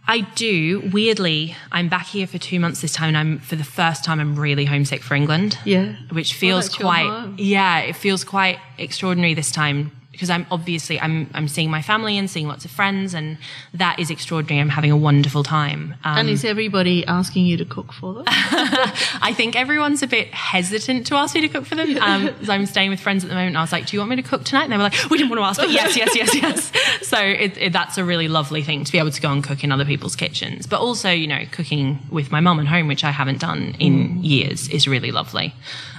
I 0.07 0.20
do. 0.35 0.90
Weirdly, 0.92 1.57
I'm 1.72 1.88
back 1.88 2.07
here 2.07 2.27
for 2.27 2.37
two 2.37 2.61
months 2.61 2.83
this 2.83 2.92
time, 2.92 3.09
and 3.09 3.16
I'm 3.16 3.38
for 3.38 3.57
the 3.57 3.64
first 3.64 4.05
time 4.05 4.20
I'm 4.20 4.38
really 4.38 4.66
homesick 4.66 5.03
for 5.03 5.14
England. 5.14 5.59
Yeah. 5.64 5.96
which 6.12 6.35
feels 6.35 6.79
your 6.79 6.88
quite 6.88 7.35
yeah, 7.38 7.81
it 7.81 7.96
feels 7.96 8.24
quite 8.24 8.59
extraordinary 8.79 9.35
this 9.35 9.50
time 9.50 9.92
because 10.14 10.31
I'm 10.31 10.46
obviously 10.50 11.00
I'm 11.00 11.29
I'm 11.35 11.48
seeing 11.48 11.70
my 11.70 11.83
family 11.83 12.16
and 12.16 12.31
seeing 12.31 12.48
lots 12.48 12.64
of 12.64 12.70
friends, 12.70 13.14
and 13.14 13.37
that 13.74 13.98
is 13.98 14.11
extraordinary. 14.11 14.61
I'm 14.61 14.68
having 14.70 14.90
a 14.90 14.96
wonderful 14.96 15.42
time. 15.42 15.94
Um, 16.05 16.18
And 16.18 16.31
is 16.31 16.44
everybody 16.44 17.05
asking 17.07 17.46
you 17.46 17.57
to 17.59 17.64
cook 17.64 17.92
for 17.92 18.14
them? 18.14 18.24
I 18.29 19.33
think 19.37 19.57
everyone's 19.57 20.03
a 20.03 20.07
bit 20.07 20.29
hesitant 20.33 21.07
to 21.09 21.16
ask 21.16 21.35
me 21.35 21.40
to 21.42 21.48
cook 21.48 21.66
for 21.66 21.74
them. 21.74 21.98
Um, 21.98 22.31
I'm 22.48 22.66
staying 22.66 22.90
with 22.90 23.00
friends 23.00 23.24
at 23.24 23.29
the 23.29 23.35
moment. 23.35 23.50
And 23.50 23.59
I 23.59 23.62
was 23.62 23.72
like, 23.72 23.87
"Do 23.87 23.96
you 23.96 24.00
want 24.00 24.11
me 24.11 24.16
to 24.16 24.22
cook 24.22 24.44
tonight?" 24.44 24.64
And 24.64 24.72
they 24.72 24.77
were 24.77 24.83
like, 24.85 25.11
"We 25.11 25.18
didn't 25.18 25.31
want 25.31 25.40
to 25.40 25.44
ask, 25.44 25.61
but 25.66 25.70
yes, 25.70 25.96
yes, 25.96 26.14
yes, 26.16 26.35
yes." 26.35 26.72
So 27.07 27.18
it, 27.18 27.57
it, 27.59 27.72
that's 27.72 27.98
a 27.98 28.05
really 28.05 28.29
lovely 28.29 28.62
thing 28.62 28.85
to 28.85 28.92
be 28.92 28.98
able 28.98 29.11
to 29.11 29.20
go 29.20 29.31
and 29.31 29.42
cook 29.44 29.62
in 29.64 29.72
other 29.72 29.85
people's 29.85 30.16
kitchens, 30.16 30.66
but 30.66 30.81
also, 30.81 31.11
you 31.11 31.27
know, 31.27 31.44
cooking 31.50 31.98
with 32.11 32.31
my 32.31 32.40
mum 32.40 32.61
at 32.61 32.66
home, 32.66 32.88
which 32.88 33.05
I 33.05 33.11
haven't 33.11 33.40
done 33.40 33.74
in 33.79 34.22
years, 34.24 34.68
is 34.68 34.87
really 34.88 35.11
lovely. 35.11 35.55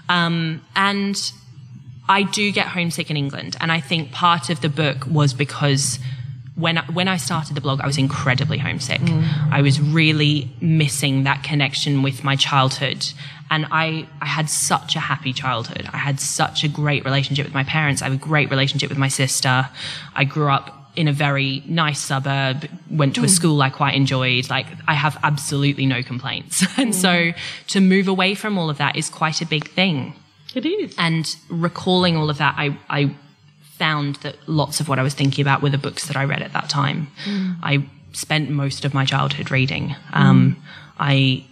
Um, 0.10 0.62
and 0.76 1.16
I 2.08 2.24
do 2.24 2.52
get 2.52 2.68
homesick 2.68 3.10
in 3.10 3.18
England, 3.18 3.56
and 3.60 3.72
I 3.72 3.80
think 3.80 4.12
part 4.12 4.50
of 4.50 4.62
the 4.62 4.70
book 4.70 5.06
was 5.08 5.34
because 5.34 6.00
when 6.56 6.78
I, 6.78 6.86
when 6.86 7.08
I 7.08 7.18
started 7.18 7.56
the 7.56 7.62
blog, 7.62 7.82
I 7.82 7.88
was 7.88 7.98
incredibly 7.98 8.58
homesick. 8.58 9.02
Mm. 9.02 9.52
I 9.52 9.62
was 9.62 9.82
really 9.82 10.50
missing 10.62 11.24
that 11.24 11.44
connection 11.44 12.02
with 12.02 12.24
my 12.24 12.36
childhood, 12.36 13.06
and 13.50 13.66
I 13.72 14.08
I 14.22 14.26
had 14.26 14.50
such 14.50 14.96
a 14.96 15.00
happy 15.00 15.34
childhood. 15.34 15.90
I 15.92 15.98
had 15.98 16.20
such 16.20 16.64
a 16.64 16.68
great 16.68 17.04
relationship 17.04 17.46
with 17.46 17.54
my 17.54 17.64
parents. 17.64 18.02
I 18.02 18.06
have 18.06 18.14
a 18.14 18.18
great 18.18 18.50
relationship 18.50 18.90
with 18.90 18.98
my 18.98 19.10
sister. 19.10 19.70
I 20.16 20.24
grew 20.24 20.50
up 20.50 20.92
in 20.96 21.10
a 21.10 21.12
very 21.12 21.62
nice 21.66 22.00
suburb, 22.00 22.70
went 22.90 23.16
to 23.16 23.22
a 23.22 23.26
mm. 23.26 23.30
school 23.30 23.62
I 23.62 23.70
quite 23.70 23.96
enjoyed. 23.96 24.50
Like 24.50 24.68
I 24.88 24.94
have 24.94 25.18
absolutely 25.24 25.86
no 25.88 26.04
complaints, 26.04 26.64
and 26.78 26.96
so 26.96 27.10
mm. 27.10 27.36
to 27.68 27.82
move 27.82 28.08
away 28.08 28.36
from 28.36 28.58
all 28.58 28.70
of 28.70 28.78
that 28.78 28.96
is 28.96 29.10
quite 29.10 29.42
a 29.42 29.46
big 29.46 29.68
thing 29.70 30.14
it 30.58 30.66
is. 30.66 30.96
and 30.98 31.36
recalling 31.50 32.16
all 32.18 32.30
of 32.30 32.38
that, 32.40 32.56
I, 32.58 32.78
I 32.90 33.16
found 33.78 34.16
that 34.18 34.36
lots 34.48 34.80
of 34.80 34.88
what 34.88 35.00
I 35.00 35.04
was 35.04 35.14
thinking 35.14 35.42
about 35.42 35.62
were 35.62 35.70
the 35.70 35.78
books 35.78 36.08
that 36.08 36.16
I 36.16 36.24
read 36.26 36.42
at 36.42 36.54
that 36.54 36.70
time. 36.70 37.08
I 37.62 37.86
spent 38.14 38.50
most 38.50 38.86
of 38.86 38.94
my 38.94 39.04
childhood 39.06 39.52
reading. 39.52 39.96
Um, 40.14 40.56
I, 40.98 41.44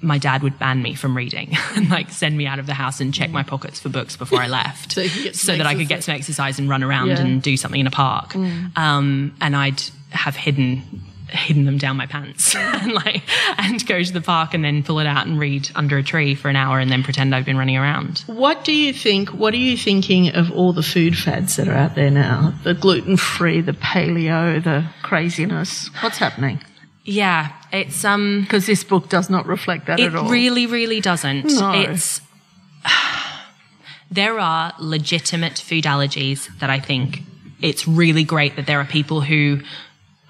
my 0.00 0.18
dad 0.18 0.42
would 0.42 0.58
ban 0.58 0.82
me 0.82 0.94
from 0.94 1.16
reading 1.16 1.56
and 1.76 1.88
like 1.90 2.10
send 2.10 2.36
me 2.36 2.46
out 2.46 2.58
of 2.58 2.66
the 2.66 2.74
house 2.74 3.00
and 3.00 3.14
check 3.14 3.30
my 3.30 3.42
pockets 3.44 3.78
for 3.80 3.88
books 3.88 4.16
before 4.16 4.40
I 4.40 4.48
left, 4.48 4.92
So 4.94 5.00
you 5.02 5.10
could 5.10 5.22
get 5.22 5.36
some 5.36 5.58
that 5.58 5.66
I 5.66 5.74
could 5.74 5.88
get 5.88 6.02
some 6.04 6.14
exercise 6.14 6.58
and 6.58 6.68
run 6.68 6.82
around 6.82 7.08
Yeah. 7.08 7.20
and 7.20 7.40
do 7.42 7.56
something 7.56 7.80
in 7.80 7.86
a 7.86 7.90
park. 7.92 8.34
Um, 8.76 9.36
and 9.40 9.54
I'd 9.56 9.80
have 10.10 10.34
hidden 10.36 10.82
hidden 11.30 11.64
them 11.64 11.78
down 11.78 11.96
my 11.96 12.06
pants 12.06 12.54
and 12.58 12.92
like 12.92 13.22
and 13.58 13.86
go 13.86 14.02
to 14.02 14.12
the 14.12 14.20
park 14.20 14.54
and 14.54 14.64
then 14.64 14.82
pull 14.82 14.98
it 14.98 15.06
out 15.06 15.26
and 15.26 15.38
read 15.38 15.70
under 15.74 15.98
a 15.98 16.02
tree 16.02 16.34
for 16.34 16.48
an 16.48 16.56
hour 16.56 16.78
and 16.78 16.90
then 16.90 17.02
pretend 17.02 17.34
I've 17.34 17.44
been 17.44 17.56
running 17.56 17.76
around. 17.76 18.20
What 18.26 18.64
do 18.64 18.72
you 18.72 18.92
think? 18.92 19.30
What 19.30 19.54
are 19.54 19.58
you 19.58 19.76
thinking 19.76 20.34
of 20.34 20.50
all 20.50 20.72
the 20.72 20.82
food 20.82 21.16
fads 21.16 21.56
that 21.56 21.68
are 21.68 21.74
out 21.74 21.94
there 21.94 22.10
now? 22.10 22.54
The 22.64 22.74
gluten 22.74 23.16
free, 23.16 23.60
the 23.60 23.72
paleo, 23.72 24.62
the 24.62 24.86
craziness. 25.02 25.90
What's 26.00 26.18
happening? 26.18 26.62
Yeah, 27.04 27.52
it's 27.72 28.04
um 28.04 28.42
Because 28.42 28.66
this 28.66 28.84
book 28.84 29.08
does 29.08 29.30
not 29.30 29.46
reflect 29.46 29.86
that 29.86 30.00
at 30.00 30.14
all. 30.14 30.26
It 30.26 30.30
really 30.30 30.66
really 30.66 31.00
doesn't. 31.00 31.46
No. 31.46 31.72
It's 31.72 32.20
there 34.10 34.38
are 34.38 34.72
legitimate 34.78 35.58
food 35.58 35.84
allergies 35.84 36.48
that 36.60 36.70
I 36.70 36.80
think 36.80 37.22
it's 37.60 37.88
really 37.88 38.24
great 38.24 38.56
that 38.56 38.66
there 38.66 38.80
are 38.80 38.84
people 38.84 39.20
who 39.20 39.60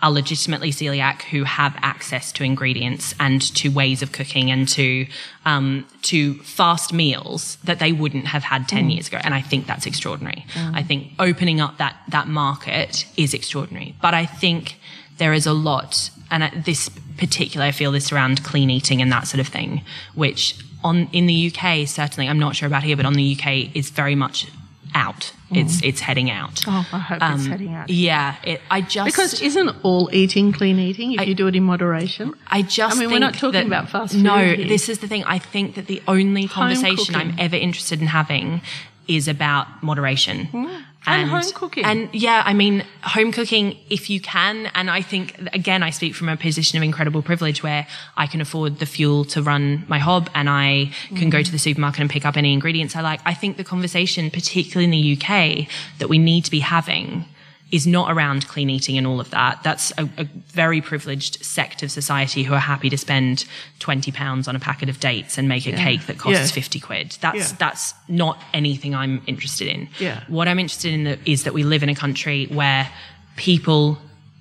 are 0.01 0.13
legitimately 0.13 0.71
celiac 0.71 1.23
who 1.23 1.43
have 1.45 1.75
access 1.83 2.31
to 2.33 2.45
ingredients 2.45 3.15
and 3.19 3.43
to 3.57 3.69
ways 3.69 4.01
of 4.03 4.13
cooking 4.13 4.51
and 4.51 4.69
to 4.69 5.07
um, 5.45 5.85
to 6.03 6.35
fast 6.43 6.93
meals 6.93 7.57
that 7.65 7.79
they 7.81 7.93
wouldn't 7.93 8.27
have 8.27 8.45
had 8.45 8.63
Mm. 8.63 8.69
10 8.69 8.91
years 8.91 9.09
ago 9.09 9.19
and 9.23 9.35
I 9.35 9.41
think 9.41 9.67
that's 9.67 9.87
extraordinary. 9.87 10.45
I 10.55 10.83
think 10.83 11.13
opening 11.19 11.61
up 11.61 11.79
that 11.79 11.97
that 12.09 12.29
market 12.29 13.07
is 13.17 13.35
extraordinary. 13.35 13.95
But 14.01 14.15
I 14.15 14.27
think 14.27 14.79
there 15.19 15.33
is 15.33 15.47
a 15.47 15.53
lot 15.53 16.11
and 16.31 16.45
at 16.45 16.65
this 16.65 16.89
particular 17.17 17.67
I 17.67 17.73
feel 17.73 17.91
this 17.93 18.13
around 18.13 18.45
clean 18.45 18.71
eating 18.71 19.03
and 19.03 19.11
that 19.11 19.27
sort 19.27 19.41
of 19.41 19.49
thing 19.49 19.83
which 20.15 20.55
on 20.85 21.09
in 21.13 21.27
the 21.27 21.51
UK 21.53 21.89
certainly 21.89 22.29
I'm 22.29 22.39
not 22.39 22.55
sure 22.55 22.69
about 22.69 22.85
here 22.85 22.97
but 22.97 23.05
on 23.07 23.15
the 23.15 23.37
UK 23.37 23.75
is 23.75 23.91
very 23.91 24.15
much 24.15 24.47
out. 24.95 25.33
It's 25.51 25.83
it's 25.83 26.01
heading 26.01 26.31
out. 26.31 26.65
Oh, 26.67 26.87
I 26.93 26.99
hope 26.99 27.19
it's 27.23 27.47
heading 27.47 27.75
out. 27.75 27.89
Yeah, 27.89 28.37
it, 28.45 28.61
I 28.71 28.83
just 28.83 29.07
Because 29.07 29.41
isn't 29.41 29.77
all 29.83 30.11
eating 30.13 30.53
clean 30.53 30.79
eating 30.79 31.13
if 31.13 31.27
you 31.27 31.35
do 31.35 31.47
it 31.47 31.57
in 31.57 31.63
moderation? 31.63 32.35
I 32.49 32.61
just. 32.63 32.97
I 32.97 33.01
mean, 33.01 33.11
we're 33.11 33.19
not 33.19 33.33
talking 33.35 33.53
that- 33.53 33.67
about 33.67 33.89
fast 33.89 34.15
No, 34.15 34.37
food 34.37 34.59
here. 34.59 34.69
this 34.69 34.89
is 34.91 34.99
the 34.99 35.09
thing. 35.09 35.25
I 35.25 35.39
think 35.39 35.75
that 35.77 35.87
the 35.87 36.03
only 36.07 36.49
conversation 36.49 37.15
I'm 37.15 37.35
ever 37.39 37.57
interested 37.57 38.01
in 38.03 38.09
having 38.09 38.61
is 39.07 39.27
about 39.27 39.83
moderation. 39.83 40.49
Mm. 40.53 40.85
And 41.09 41.31
home 41.31 41.53
cooking. 41.53 41.85
And 41.85 42.09
yeah, 42.15 42.43
I 42.45 42.55
mean, 42.55 42.85
home 43.03 43.33
cooking 43.33 43.77
if 43.91 44.11
you 44.11 44.21
can. 44.21 44.67
And 44.75 44.91
I 44.91 45.03
think, 45.03 45.39
again, 45.53 45.83
I 45.83 45.91
speak 45.91 46.15
from 46.15 46.29
a 46.29 46.37
position 46.37 46.77
of 46.77 46.83
incredible 46.83 47.23
privilege 47.23 47.63
where 47.63 47.87
I 48.17 48.27
can 48.27 48.41
afford 48.41 48.79
the 48.79 48.87
fuel 48.87 49.25
to 49.27 49.43
run 49.43 49.85
my 49.89 49.99
hob 49.99 50.31
and 50.35 50.49
I 50.49 50.93
can 51.17 51.31
go 51.31 51.43
to 51.43 51.53
the 51.53 51.59
supermarket 51.59 52.01
and 52.01 52.11
pick 52.11 52.25
up 52.25 52.37
any 52.37 52.53
ingredients 52.53 52.97
I 52.97 53.01
like. 53.01 53.21
I 53.25 53.35
think 53.35 53.57
the 53.57 53.65
conversation, 53.65 54.31
particularly 54.31 54.85
in 54.85 54.91
the 54.91 55.17
UK, 55.17 55.69
that 55.99 56.09
we 56.09 56.19
need 56.19 56.45
to 56.45 56.51
be 56.51 56.61
having 56.61 57.25
is 57.71 57.87
not 57.87 58.11
around 58.11 58.49
clean 58.49 58.71
eating 58.71 58.97
and 58.97 59.07
all 59.07 59.21
of 59.21 59.31
that. 59.31 59.63
That's 59.63 59.93
a, 59.99 60.09
a, 60.17 60.25
very 60.47 60.81
privileged 60.81 61.45
sect 61.45 61.83
of 61.83 61.91
society 61.91 62.43
who 62.43 62.55
are 62.55 62.61
happy 62.61 62.91
to 62.91 62.99
spend 62.99 63.45
twenty 63.79 64.11
pounds 64.11 64.49
on 64.49 64.57
a 64.57 64.61
packet 64.61 64.89
of 64.89 65.01
dates 65.01 65.39
and 65.39 65.49
make 65.49 65.67
a 65.67 65.71
yeah. 65.71 65.85
cake 65.85 66.07
that 66.07 66.19
costs 66.19 66.41
yeah. 66.41 66.47
fifty 66.47 66.81
quid. 66.81 67.17
That's 67.21 67.51
yeah. 67.51 67.57
that's 67.59 67.95
not 68.09 68.43
anything 68.55 68.95
I'm 68.95 69.23
interested 69.27 69.69
in. 69.69 69.89
Yeah. 69.99 70.25
What 70.29 70.49
I'm 70.49 70.59
interested 70.59 70.95
in 70.95 71.19
is 71.27 71.45
that 71.45 71.53
we 71.53 71.63
live 71.63 71.83
in 71.83 71.89
a 71.89 71.95
country 71.95 72.47
where 72.47 72.91
people 73.37 73.99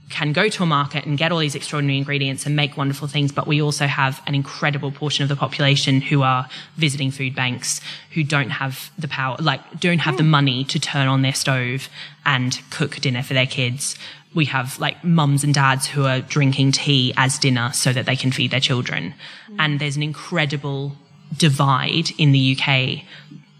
can 0.10 0.32
go 0.32 0.48
to 0.48 0.64
a 0.64 0.66
market 0.66 1.06
and 1.06 1.18
get 1.18 1.32
all 1.32 1.40
these 1.40 1.56
extraordinary 1.56 1.98
ingredients 1.98 2.46
and 2.46 2.56
make 2.56 2.78
wonderful 2.78 3.08
things, 3.08 3.32
but 3.32 3.46
we 3.46 3.62
also 3.62 3.88
have 3.88 4.22
an 4.26 4.36
incredible 4.36 4.92
portion 4.92 5.24
of 5.24 5.30
the 5.30 5.36
population 5.36 6.00
who 6.00 6.22
are 6.22 6.48
visiting 6.78 7.12
food 7.12 7.36
banks, 7.36 7.82
who 8.12 8.24
don't 8.24 8.50
have 8.50 8.90
the 8.98 9.08
power, 9.08 9.36
like 9.40 9.80
don't 9.80 10.00
have 10.00 10.16
mm. 10.16 10.20
the 10.20 10.24
money 10.24 10.64
to 10.64 10.80
turn 10.80 11.08
on 11.08 11.24
their 11.24 11.34
stove 11.34 11.90
and 12.26 12.62
cook 12.70 12.96
dinner 12.98 13.22
for 13.22 13.34
their 13.34 13.46
kids. 13.46 13.98
We 14.34 14.46
have 14.46 14.80
like 14.80 15.04
mums 15.04 15.44
and 15.44 15.54
dads 15.54 15.88
who 15.88 16.06
are 16.06 16.22
drinking 16.22 16.74
tea 16.74 17.14
as 17.18 17.38
dinner 17.38 17.72
so 17.74 17.92
that 17.92 18.06
they 18.06 18.16
can 18.16 18.32
feed 18.32 18.52
their 18.52 18.62
children. 18.62 19.14
Mm. 19.52 19.56
And 19.60 19.80
there's 19.80 19.98
an 19.98 20.04
incredible 20.04 20.96
divide 21.36 22.12
in 22.18 22.32
the 22.32 22.58
UK 22.58 23.04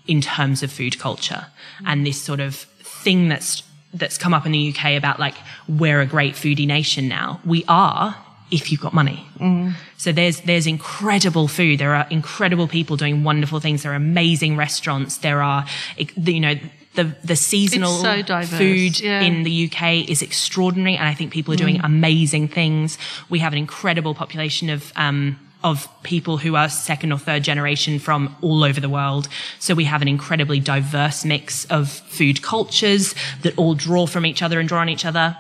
in 0.08 0.22
terms 0.22 0.64
of 0.64 0.72
food 0.72 0.98
culture 0.98 1.48
mm. 1.82 1.84
and 1.86 2.06
this 2.06 2.22
sort 2.22 2.40
of 2.40 2.56
thing 2.56 3.28
that's 3.28 3.64
that's 3.98 4.18
come 4.18 4.34
up 4.34 4.46
in 4.46 4.52
the 4.52 4.74
UK 4.74 4.98
about 4.98 5.20
like 5.20 5.36
we're 5.68 6.02
a 6.02 6.06
great 6.06 6.36
foodie 6.36 6.68
nation 6.68 7.08
now. 7.08 7.42
We 7.46 7.64
are 7.68 8.16
if 8.50 8.72
you've 8.72 8.82
got 8.82 8.94
money. 8.94 9.26
Mm. 9.40 9.74
So 9.98 10.12
there's 10.12 10.42
there's 10.42 10.68
incredible 10.68 11.48
food. 11.48 11.80
There 11.80 11.94
are 11.94 12.08
incredible 12.10 12.68
people 12.68 12.96
doing 12.96 13.24
wonderful 13.24 13.60
things. 13.60 13.84
There 13.84 13.92
are 13.92 13.96
amazing 13.96 14.56
restaurants. 14.58 15.18
There 15.18 15.42
are 15.42 15.66
you 15.98 16.40
know 16.40 16.56
the 16.96 17.16
the 17.24 17.36
seasonal 17.36 18.00
so 18.00 18.24
food 18.44 19.00
yeah. 19.00 19.22
in 19.22 19.44
the 19.44 19.70
UK 19.70 20.10
is 20.10 20.22
extraordinary, 20.22 20.96
and 20.96 21.08
I 21.08 21.14
think 21.14 21.32
people 21.32 21.54
are 21.54 21.58
doing 21.58 21.78
mm. 21.78 21.86
amazing 21.86 22.48
things. 22.48 22.98
We 23.30 23.40
have 23.40 23.54
an 23.54 23.60
incredible 23.60 24.14
population 24.14 24.70
of 24.70 24.92
um, 24.96 25.40
of 25.68 25.88
people 26.04 26.38
who 26.38 26.56
are 26.56 26.70
second 26.70 27.12
or 27.12 27.20
third 27.20 27.44
generation 27.44 28.00
from 28.00 28.36
all 28.42 28.64
over 28.64 28.80
the 28.80 28.90
world. 28.90 29.28
So 29.60 29.76
we 29.76 29.84
have 29.84 30.02
an 30.02 30.08
incredibly 30.08 30.60
diverse 30.60 31.26
mix 31.26 31.66
of 31.66 31.90
food 31.90 32.42
cultures 32.42 33.14
that 33.42 33.58
all 33.58 33.76
draw 33.76 34.08
from 34.08 34.26
each 34.26 34.42
other 34.42 34.60
and 34.60 34.68
draw 34.68 34.80
on 34.80 34.90
each 34.90 35.06
other. 35.06 35.38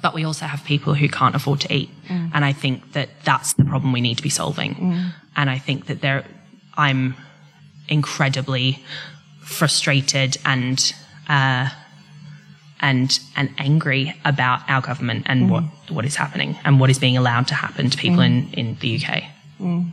But 0.00 0.14
we 0.14 0.24
also 0.24 0.46
have 0.46 0.64
people 0.64 0.94
who 0.94 1.08
can't 1.08 1.36
afford 1.36 1.60
to 1.60 1.72
eat. 1.72 1.90
Mm. 2.08 2.30
And 2.34 2.44
I 2.44 2.52
think 2.52 2.92
that 2.92 3.10
that's 3.24 3.52
the 3.52 3.64
problem 3.64 3.92
we 3.92 4.00
need 4.00 4.16
to 4.16 4.22
be 4.22 4.30
solving. 4.30 4.74
Mm. 4.74 5.12
And 5.36 5.50
I 5.50 5.58
think 5.58 5.86
that 5.86 6.00
there, 6.00 6.24
I'm 6.76 7.14
incredibly 7.88 8.82
frustrated 9.42 10.38
and, 10.44 10.92
uh, 11.28 11.68
and 12.80 13.20
and 13.36 13.48
angry 13.58 14.12
about 14.24 14.68
our 14.68 14.80
government 14.80 15.22
and 15.26 15.42
mm. 15.42 15.50
what 15.50 15.64
what 15.88 16.04
is 16.04 16.16
happening 16.16 16.58
and 16.64 16.80
what 16.80 16.90
is 16.90 16.98
being 16.98 17.16
allowed 17.16 17.46
to 17.46 17.54
happen 17.54 17.88
to 17.88 17.96
people 17.96 18.18
mm. 18.18 18.26
in 18.26 18.52
in 18.54 18.76
the 18.80 19.00
UK. 19.00 19.22
Mm. 19.62 19.92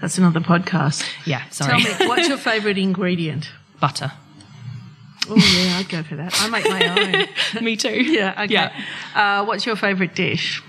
That's 0.00 0.18
another 0.18 0.40
podcast. 0.40 1.08
Yeah, 1.24 1.48
sorry. 1.50 1.82
Tell 1.82 1.98
me, 1.98 2.06
what's 2.08 2.28
your 2.28 2.38
favourite 2.38 2.78
ingredient? 2.78 3.50
Butter. 3.80 4.12
Oh 5.28 5.36
yeah, 5.36 5.78
I'd 5.78 5.88
go 5.88 6.02
for 6.02 6.16
that. 6.16 6.34
I 6.38 6.48
make 6.50 6.64
my 6.68 7.28
own. 7.54 7.64
Me 7.64 7.76
too. 7.76 8.02
Yeah. 8.02 8.42
Okay. 8.44 8.52
Yeah. 8.52 8.84
Uh, 9.14 9.44
what's 9.44 9.64
your 9.64 9.76
favourite 9.76 10.14
dish? 10.14 10.62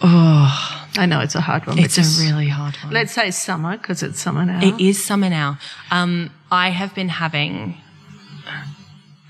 Oh, 0.00 0.88
I 0.96 1.06
know 1.06 1.20
it's 1.20 1.36
a 1.36 1.40
hard 1.40 1.66
one. 1.66 1.78
It's 1.78 1.96
a 1.96 2.24
really 2.24 2.48
hard 2.48 2.74
one. 2.82 2.92
Let's 2.92 3.12
say 3.12 3.30
summer 3.30 3.76
because 3.76 4.02
it's 4.02 4.20
summer 4.20 4.44
now. 4.44 4.60
It 4.62 4.80
is 4.80 5.02
summer 5.02 5.30
now. 5.30 5.58
Um, 5.92 6.30
I 6.50 6.70
have 6.70 6.92
been 6.94 7.08
having 7.08 7.76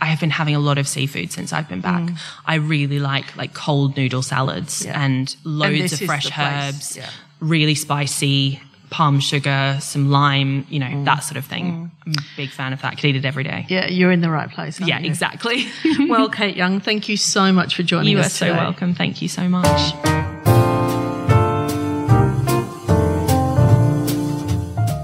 I 0.03 0.07
have 0.07 0.19
been 0.19 0.31
having 0.31 0.57
a 0.57 0.59
lot 0.59 0.79
of 0.79 0.89
seafood 0.89 1.31
since 1.31 1.53
I've 1.53 1.69
been 1.69 1.81
back. 1.81 2.03
Mm. 2.03 2.19
I 2.45 2.57
really 2.57 2.99
like 2.99 3.37
like 3.37 3.55
cold 3.55 3.97
noodle 3.97 4.23
salads 4.23 4.85
yeah. 4.85 5.01
and 5.01 5.35
loads 5.45 5.93
and 5.93 6.03
of 6.03 6.07
fresh 6.07 6.27
herbs, 6.37 6.97
yeah. 6.97 7.11
Really 7.43 7.75
spicy, 7.75 8.61
palm 8.91 9.19
sugar, 9.19 9.77
some 9.81 10.11
lime, 10.11 10.65
you 10.71 10.79
know, 10.79 10.87
mm. 10.87 11.05
that 11.07 11.25
sort 11.25 11.37
of 11.37 11.45
thing. 11.45 11.91
Mm. 12.07 12.07
I'm 12.07 12.13
a 12.13 12.37
big 12.37 12.51
fan 12.51 12.73
of 12.73 12.81
that. 12.83 12.97
Could 12.97 13.07
eat 13.07 13.17
it 13.17 13.25
every 13.25 13.43
day. 13.43 13.67
Yeah, 13.69 13.89
you're 13.89 14.13
in 14.13 14.21
the 14.21 14.31
right 14.31 14.49
place. 14.49 14.81
yeah, 14.81 15.01
you? 15.01 15.07
exactly. 15.07 15.67
well, 16.09 16.29
Kate 16.29 16.57
Young, 16.57 16.79
thank 16.79 17.09
you 17.09 17.17
so 17.17 17.53
much 17.53 17.75
for 17.75 17.83
joining 17.83 18.13
you 18.13 18.21
us. 18.21 18.41
You 18.41 18.47
are 18.47 18.51
so 18.51 18.57
welcome. 18.57 18.95
Thank 18.95 19.21
you 19.21 19.29
so 19.29 19.49
much. 19.49 19.93